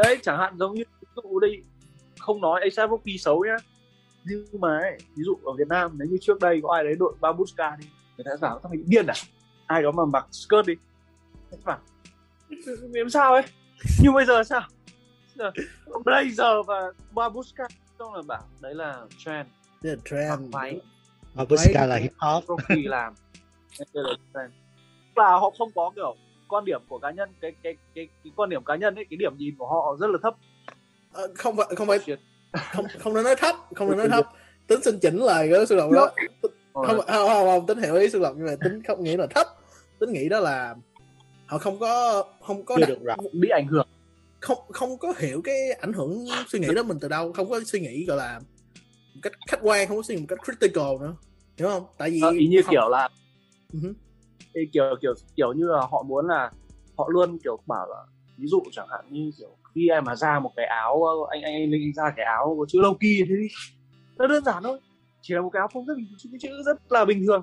[0.04, 1.48] đấy chẳng hạn giống như ví dụ đi
[2.18, 3.56] không nói ASAP Rocky xấu nhá
[4.24, 6.94] nhưng mà ấy, ví dụ ở Việt Nam nếu như trước đây có ai đấy
[6.98, 7.86] đội babushka đi
[8.16, 9.14] người ta bảo thằng bị điên à?
[9.66, 10.74] Ai đó mà mặc skirt đi
[11.64, 11.78] bảo
[12.92, 13.42] làm sao ấy?
[14.02, 14.62] Nhưng bây giờ sao
[16.04, 17.64] blazer và babushka
[17.98, 19.48] xong là bảo đấy là trend.
[19.82, 20.52] The mặc trend.
[20.54, 20.80] váy
[21.34, 22.44] Babushka là hip hop.
[22.48, 23.14] Rocky làm.
[23.78, 24.52] Đây là trend.
[25.16, 26.16] Là họ không có kiểu
[26.48, 29.16] quan điểm của cá nhân cái cái cái cái quan điểm cá nhân ấy cái
[29.16, 30.34] điểm nhìn của họ rất là thấp.
[31.12, 31.98] Ờ, không phải không phải
[32.72, 34.26] không không nên nói thấp không nên nói thấp.
[34.66, 36.10] Tính xin chỉnh lời cái Xuân Lộc đó.
[36.72, 39.26] Không, không, không, không tính hiểu ý Xuân Lộc nhưng mà tính không nghĩ là
[39.26, 39.46] thấp.
[39.98, 40.74] Tính nghĩ đó là
[41.46, 43.88] họ không có không có đặt, được bị ảnh hưởng
[44.40, 47.60] không không có hiểu cái ảnh hưởng suy nghĩ đó mình từ đâu không có
[47.66, 48.40] suy nghĩ gọi là
[49.14, 51.14] một cách khách quan không có suy nghĩ một cách critical nữa.
[51.56, 51.84] Hiểu không?
[51.98, 53.08] Tại vì Ờ, ý như không- kiểu là
[54.52, 56.50] ý kiểu kiểu kiểu như là họ muốn là
[56.98, 57.96] họ luôn kiểu bảo là
[58.38, 61.42] ví dụ chẳng hạn như kiểu khi em mà ra một cái áo ờ, anh
[61.42, 63.48] anh anh linh ra cái áo có chữ Loki thế đi
[64.18, 64.78] nó đơn giản thôi.
[65.22, 67.42] Chỉ là một cái áo phông rất bình chữ chữ rất là bình thường.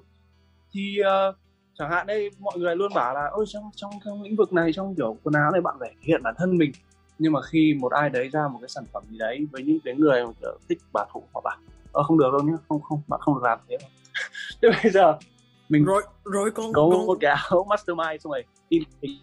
[0.73, 1.33] Thì ờ,
[1.77, 4.71] chẳng hạn đây mọi người luôn bảo là ôi trong trong trong lĩnh vực này
[4.73, 6.71] trong kiểu quần áo này bạn phải thể hiện bản thân mình
[7.19, 9.79] nhưng mà khi một ai đấy ra một cái sản phẩm gì đấy với những
[9.85, 11.57] cái người mà kiểu thích bảo thủ họ bảo
[11.91, 13.89] ờ không được đâu nhá không không bạn không được làm thế đâu.
[14.61, 15.17] Thế bây giờ
[15.69, 17.05] mình rồi rồi con có con.
[17.05, 19.19] một cái áo mastermind xong rồi in hình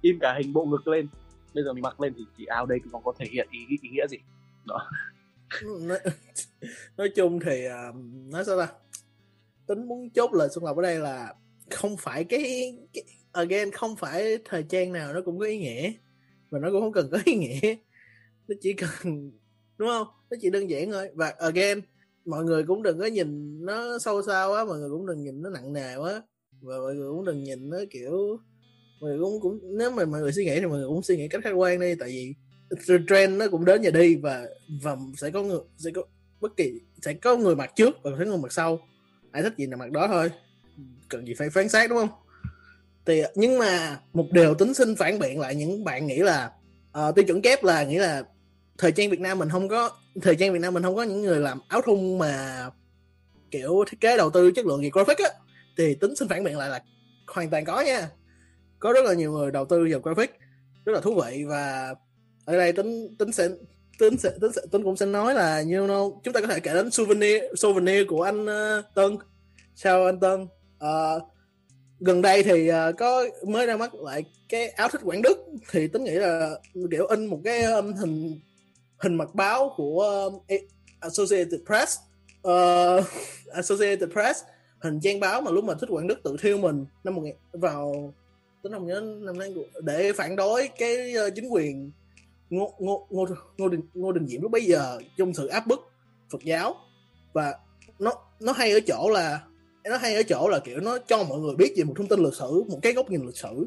[0.00, 1.08] in cả hình bộ ngực lên.
[1.54, 3.88] Bây giờ mình mặc lên thì chỉ áo đây còn có thể hiện ý, ý
[3.88, 4.16] nghĩa gì?
[4.64, 5.98] Nói,
[6.96, 7.92] nói chung thì à,
[8.30, 8.68] nói sao ta?
[9.66, 11.34] Tính muốn chốt lời xuân lộc ở đây là
[11.70, 15.92] không phải cái, cái again không phải thời trang nào nó cũng có ý nghĩa
[16.54, 17.76] và nó cũng không cần có ý nghĩa.
[18.48, 19.30] Nó chỉ cần,
[19.78, 20.06] đúng không?
[20.30, 21.08] Nó chỉ đơn giản thôi.
[21.14, 21.80] Và again,
[22.24, 25.42] mọi người cũng đừng có nhìn nó sâu xa quá, mọi người cũng đừng nhìn
[25.42, 26.22] nó nặng nề quá.
[26.60, 28.38] Và mọi người cũng đừng nhìn nó kiểu,
[29.00, 31.16] mọi người cũng cũng, nếu mà mọi người suy nghĩ thì mọi người cũng suy
[31.16, 31.94] nghĩ cách khách quan đi.
[31.94, 32.34] Tại vì
[33.08, 34.46] trend nó cũng đến và đi và
[34.82, 36.02] và sẽ có người, sẽ có,
[36.40, 38.88] bất kỳ, sẽ có người mặc trước và sẽ có người mặc sau.
[39.30, 40.30] Ai thích gì là mặc đó thôi.
[41.08, 42.23] Cần gì phải phán xét, đúng không?
[43.06, 46.50] Thì nhưng mà một điều tính xin phản biện lại những bạn nghĩ là
[46.98, 48.22] uh, tiêu chuẩn kép là nghĩ là
[48.78, 49.90] thời trang Việt Nam mình không có
[50.22, 52.66] thời trang Việt Nam mình không có những người làm áo thun mà
[53.50, 55.30] kiểu thiết kế đầu tư chất lượng gì graphic á
[55.76, 56.82] thì tính xin phản biện lại là
[57.26, 58.08] hoàn toàn có nha.
[58.78, 60.30] Có rất là nhiều người đầu tư vào graphic
[60.84, 61.94] rất là thú vị và
[62.44, 63.48] ở đây tính tính sẽ
[63.98, 66.46] tính sẽ tính, sẽ, tính cũng sẽ nói là như you know, chúng ta có
[66.46, 69.16] thể kể đến souvenir souvenir của anh uh, Tân.
[69.74, 70.42] Sao anh Tân.
[70.42, 71.22] Uh,
[72.00, 75.38] gần đây thì uh, có mới ra mắt lại cái áo thích Quảng Đức
[75.70, 76.50] thì tính nghĩ là
[76.90, 78.40] kiểu in một cái um, hình
[78.98, 80.56] hình mặt báo của um,
[81.00, 81.98] Associated Press
[82.48, 83.04] uh,
[83.52, 84.40] Associated Press
[84.78, 87.34] hình trang báo mà lúc mà thích Quảng Đức tự thiêu mình năm một nghìn
[87.52, 88.12] vào
[88.62, 91.90] tính không nhớ năm nay để phản đối cái uh, chính quyền
[92.50, 93.26] ngô ngô ngô
[93.58, 95.80] ngô đình ngô đình diệm lúc bấy giờ trong sự áp bức
[96.30, 96.74] phật giáo.
[97.32, 97.54] Và
[97.98, 99.40] nó nó hay ở chỗ là
[99.90, 102.20] nó hay ở chỗ là kiểu nó cho mọi người biết về một thông tin
[102.20, 103.66] lịch sử một cái góc nhìn lịch sử.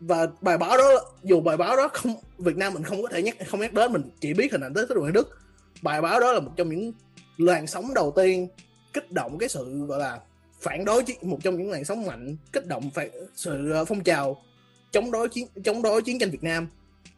[0.00, 3.22] Và bài báo đó dù bài báo đó không Việt Nam mình không có thể
[3.22, 5.38] nhắc không nhắc đến mình chỉ biết hình ảnh tới đội Hoàng Đức.
[5.82, 6.92] Bài báo đó là một trong những
[7.36, 8.48] làn sóng đầu tiên
[8.92, 10.20] kích động cái sự gọi là
[10.60, 14.42] phản đối một trong những làn sóng mạnh kích động phản, sự ờ, phong trào
[14.90, 16.68] chống đối chiến chống đối chiến tranh Việt Nam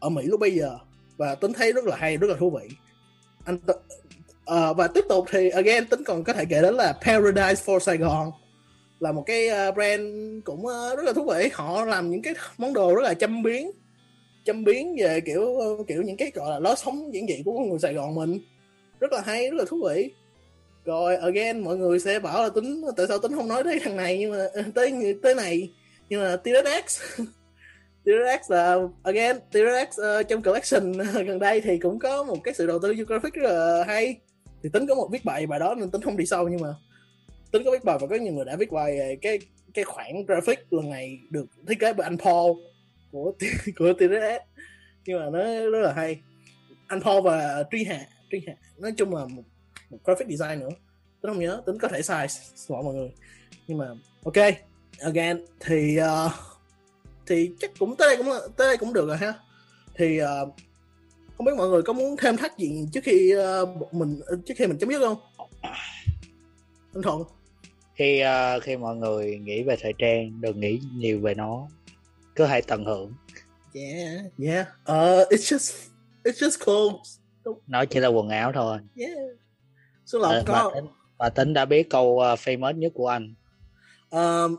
[0.01, 0.79] ở Mỹ lúc bây giờ.
[1.17, 2.69] Và tính thấy rất là hay rất là thú vị.
[3.45, 3.59] Anh
[4.55, 7.79] uh, và tiếp tục thì again tính còn có thể kể đến là Paradise for
[7.79, 8.31] Sài Gòn
[9.01, 10.03] là một cái uh, brand
[10.45, 11.49] cũng uh, rất là thú vị.
[11.53, 13.71] Họ làm những cái món đồ rất là châm biến
[14.45, 17.59] châm biến về kiểu uh, kiểu những cái gọi là lối sống giản dị của
[17.59, 18.41] người Sài Gòn mình.
[19.01, 20.11] Rất là hay rất là thú vị.
[20.85, 23.97] Rồi again mọi người sẽ bảo là tính tại sao tính không nói tới thằng
[23.97, 25.73] này nhưng mà tới tới này.
[26.09, 27.01] Nhưng mà TRX
[28.05, 30.93] TRX là again TRX uh, trong collection
[31.27, 34.17] gần đây thì cũng có một cái sự đầu tư vô graphic rất là hay
[34.63, 36.69] thì tính có một viết bài bài đó nên tính không đi sâu nhưng mà
[37.51, 39.39] tính có viết bài và có nhiều người đã viết bài cái
[39.75, 42.53] cái khoảng graphic lần này được thiết kế bởi anh Paul
[43.13, 43.33] của
[43.79, 44.51] của TRS
[45.07, 45.39] nhưng mà nó
[45.71, 46.21] rất là hay.
[46.87, 49.43] Anh Paul và Tri Hạ Tri Hạ nói chung là một,
[49.91, 50.69] một graphic design nữa.
[51.23, 53.13] Tính không nhớ tính có thể sai xin mọi người.
[53.67, 53.87] Nhưng mà
[54.25, 54.55] ok
[55.01, 56.33] again thì uh,
[57.27, 59.35] thì chắc cũng tới đây cũng tới đây cũng được rồi ha.
[59.95, 60.29] Thì uh,
[61.41, 64.67] không biết mọi người có muốn thêm thắt gì trước khi uh, mình trước khi
[64.67, 65.19] mình chấm dứt không?
[66.95, 67.23] Anh thuận.
[67.95, 71.69] Khi uh, khi mọi người nghĩ về thời trang đừng nghĩ nhiều về nó.
[72.35, 73.13] Cứ hãy tận hưởng.
[73.75, 74.25] Yeah.
[74.39, 74.67] Yeah.
[74.69, 75.89] Uh, it's just
[76.25, 77.19] it's just clothes.
[77.67, 78.79] Nó chỉ là quần áo thôi.
[78.97, 79.13] Yeah.
[80.07, 80.73] Số so là có
[81.19, 83.35] và tính đã biết câu uh, famous nhất của anh.
[84.11, 84.57] Um,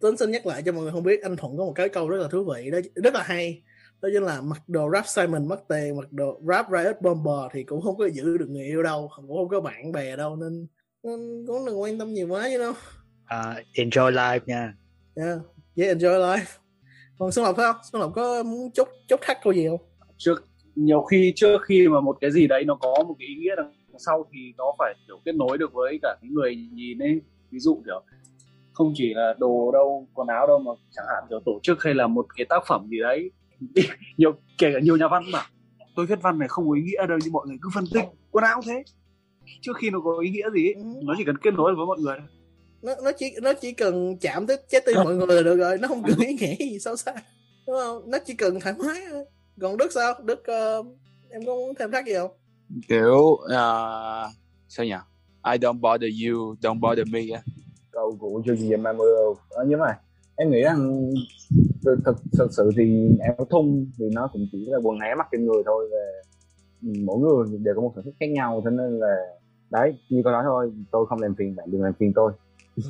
[0.00, 2.08] tính xin nhắc lại cho mọi người không biết anh thuận có một cái câu
[2.08, 3.62] rất là thú vị đó rất là hay
[4.02, 7.64] đó chính là mặc đồ rap Simon mất tiền mặc đồ rap Riot Bomber thì
[7.64, 10.66] cũng không có giữ được người yêu đâu cũng không có bạn bè đâu nên
[11.02, 12.70] nên cũng đừng quan tâm nhiều quá chứ đâu.
[12.70, 14.74] Uh, enjoy life nha.
[15.14, 15.38] Yeah,
[15.76, 16.58] yeah enjoy life.
[17.18, 17.74] Còn Xuân Lộc sao?
[17.92, 19.80] Xuân Lộc có muốn chốt chốt thắt câu gì không?
[20.16, 20.44] Trước
[20.74, 23.56] nhiều khi trước khi mà một cái gì đấy nó có một cái ý nghĩa
[23.56, 27.20] đằng sau thì nó phải kiểu kết nối được với cả cái người nhìn ấy.
[27.50, 28.02] Ví dụ kiểu
[28.72, 31.94] không chỉ là đồ đâu quần áo đâu mà chẳng hạn kiểu tổ chức hay
[31.94, 33.30] là một cái tác phẩm gì đấy
[34.16, 35.46] nhiều kể cả nhiều nhà văn mà.
[35.96, 38.04] Tôi viết văn này không có ý nghĩa đâu nhưng mọi người cứ phân tích.
[38.30, 38.84] Quần áo thế.
[39.60, 40.82] Trước khi nó có ý nghĩa gì ấy, ừ.
[41.02, 42.16] nó chỉ cần kết nối với mọi người
[42.82, 45.78] nó nó chỉ nó chỉ cần chạm tới trái tim mọi người là được rồi
[45.78, 47.12] nó không cần ý nghĩa gì sâu xa
[47.66, 48.10] đúng không?
[48.10, 49.24] Nó chỉ cần thoải mái thôi.
[49.60, 50.14] Còn đức sao?
[50.24, 50.86] Đức uh,
[51.30, 52.30] em có muốn thêm thắt gì không?
[52.88, 54.30] Kiểu uh,
[54.68, 54.96] sao nhỉ?
[55.52, 57.20] I don't bother you don't bother me
[57.92, 59.98] câu của chương trình Mamoru ờ, nhưng mà
[60.36, 61.10] em nghĩ rằng
[61.84, 65.28] thực, thực, thực sự thì áo thun thì nó cũng chỉ là quần áo mặc
[65.32, 66.22] trên người thôi về
[66.82, 69.16] mỗi người đều có một sở thích khác nhau cho nên là
[69.70, 72.32] đấy như con nói thôi tôi không làm phiền bạn đừng làm phiền tôi.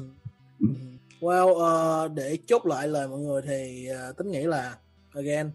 [1.20, 4.76] Well uh, để chốt lại lời mọi người thì uh, tính nghĩ là
[5.14, 5.50] again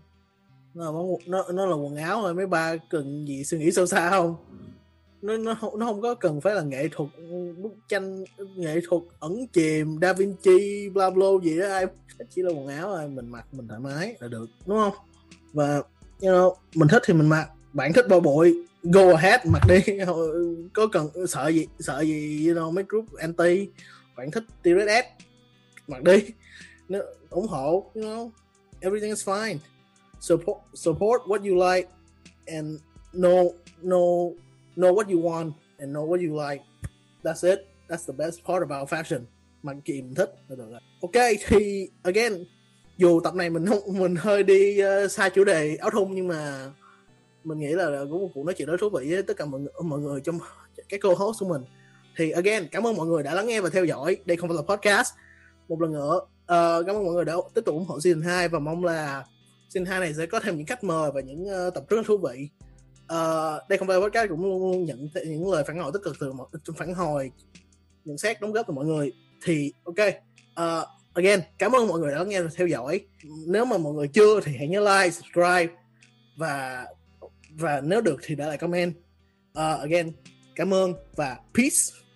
[0.73, 3.85] nó là, nó, nó là quần áo thôi mấy ba cần gì suy nghĩ sâu
[3.85, 4.35] xa không?
[5.21, 7.09] Nó nó không nó không có cần phải là nghệ thuật
[7.57, 8.23] bức tranh
[8.55, 11.67] nghệ thuật ẩn chìm Da Vinci bla bla gì đó.
[11.67, 11.85] Ai
[12.29, 14.93] chỉ là quần áo thôi mình mặc mình thoải mái là được đúng không?
[15.53, 15.75] Và
[16.21, 17.49] you know, mình thích thì mình mặc.
[17.73, 18.53] Bạn thích bao bội
[18.83, 19.79] go ahead mặc đi.
[20.73, 23.67] Có cần sợ gì sợ gì you know, mấy group anti.
[24.15, 25.03] Bạn thích t-rex
[25.87, 26.23] mặc đi.
[26.89, 26.99] Nó
[27.29, 28.29] ủng hộ you know
[28.81, 29.57] everything is fine.
[30.19, 31.89] Support support what you like
[32.45, 32.79] and
[33.13, 33.43] no
[33.81, 33.97] no
[34.77, 36.63] know what you want and know what you like.
[37.23, 37.59] That's it.
[37.89, 39.21] That's the best part about fashion.
[39.63, 40.35] Mặc chị mình thích.
[40.47, 40.79] Là được rồi.
[41.01, 42.45] Ok thì again
[42.97, 46.11] dù tập này mình không mình hơi đi ờ, uh, xa chủ đề áo thun
[46.11, 46.71] nhưng mà
[47.43, 49.59] mình nghĩ là cũng một cuộc nói chuyện rất thú vị với tất cả mọi
[49.59, 50.39] người, mọi người trong
[50.89, 51.61] cái câu host của mình.
[52.17, 54.17] Thì again cảm ơn mọi người đã lắng nghe và theo dõi.
[54.25, 55.13] Đây không phải là podcast.
[55.67, 58.47] Một lần nữa uh, cảm ơn mọi người đã tiếp tục ủng hộ season 2
[58.47, 59.25] và mong là
[59.69, 62.17] season 2 này sẽ có thêm những khách mời và những uh, tập rất thú
[62.17, 62.49] vị
[63.13, 66.15] uh, đây không phải podcast cũng luôn, luôn nhận những lời phản hồi tích cực
[66.19, 66.47] từ mọi
[66.77, 67.31] phản hồi
[68.05, 69.11] nhận xét đóng góp từ mọi người.
[69.43, 70.07] Thì ok
[70.59, 73.01] uh, again cảm ơn mọi người đã nghe và theo dõi.
[73.47, 75.73] Nếu mà mọi người chưa thì hãy nhớ like subscribe
[76.37, 76.85] và
[77.51, 78.93] và nếu được thì để lại comment.
[79.51, 80.11] Uh, again
[80.55, 82.06] cảm ơn và peace.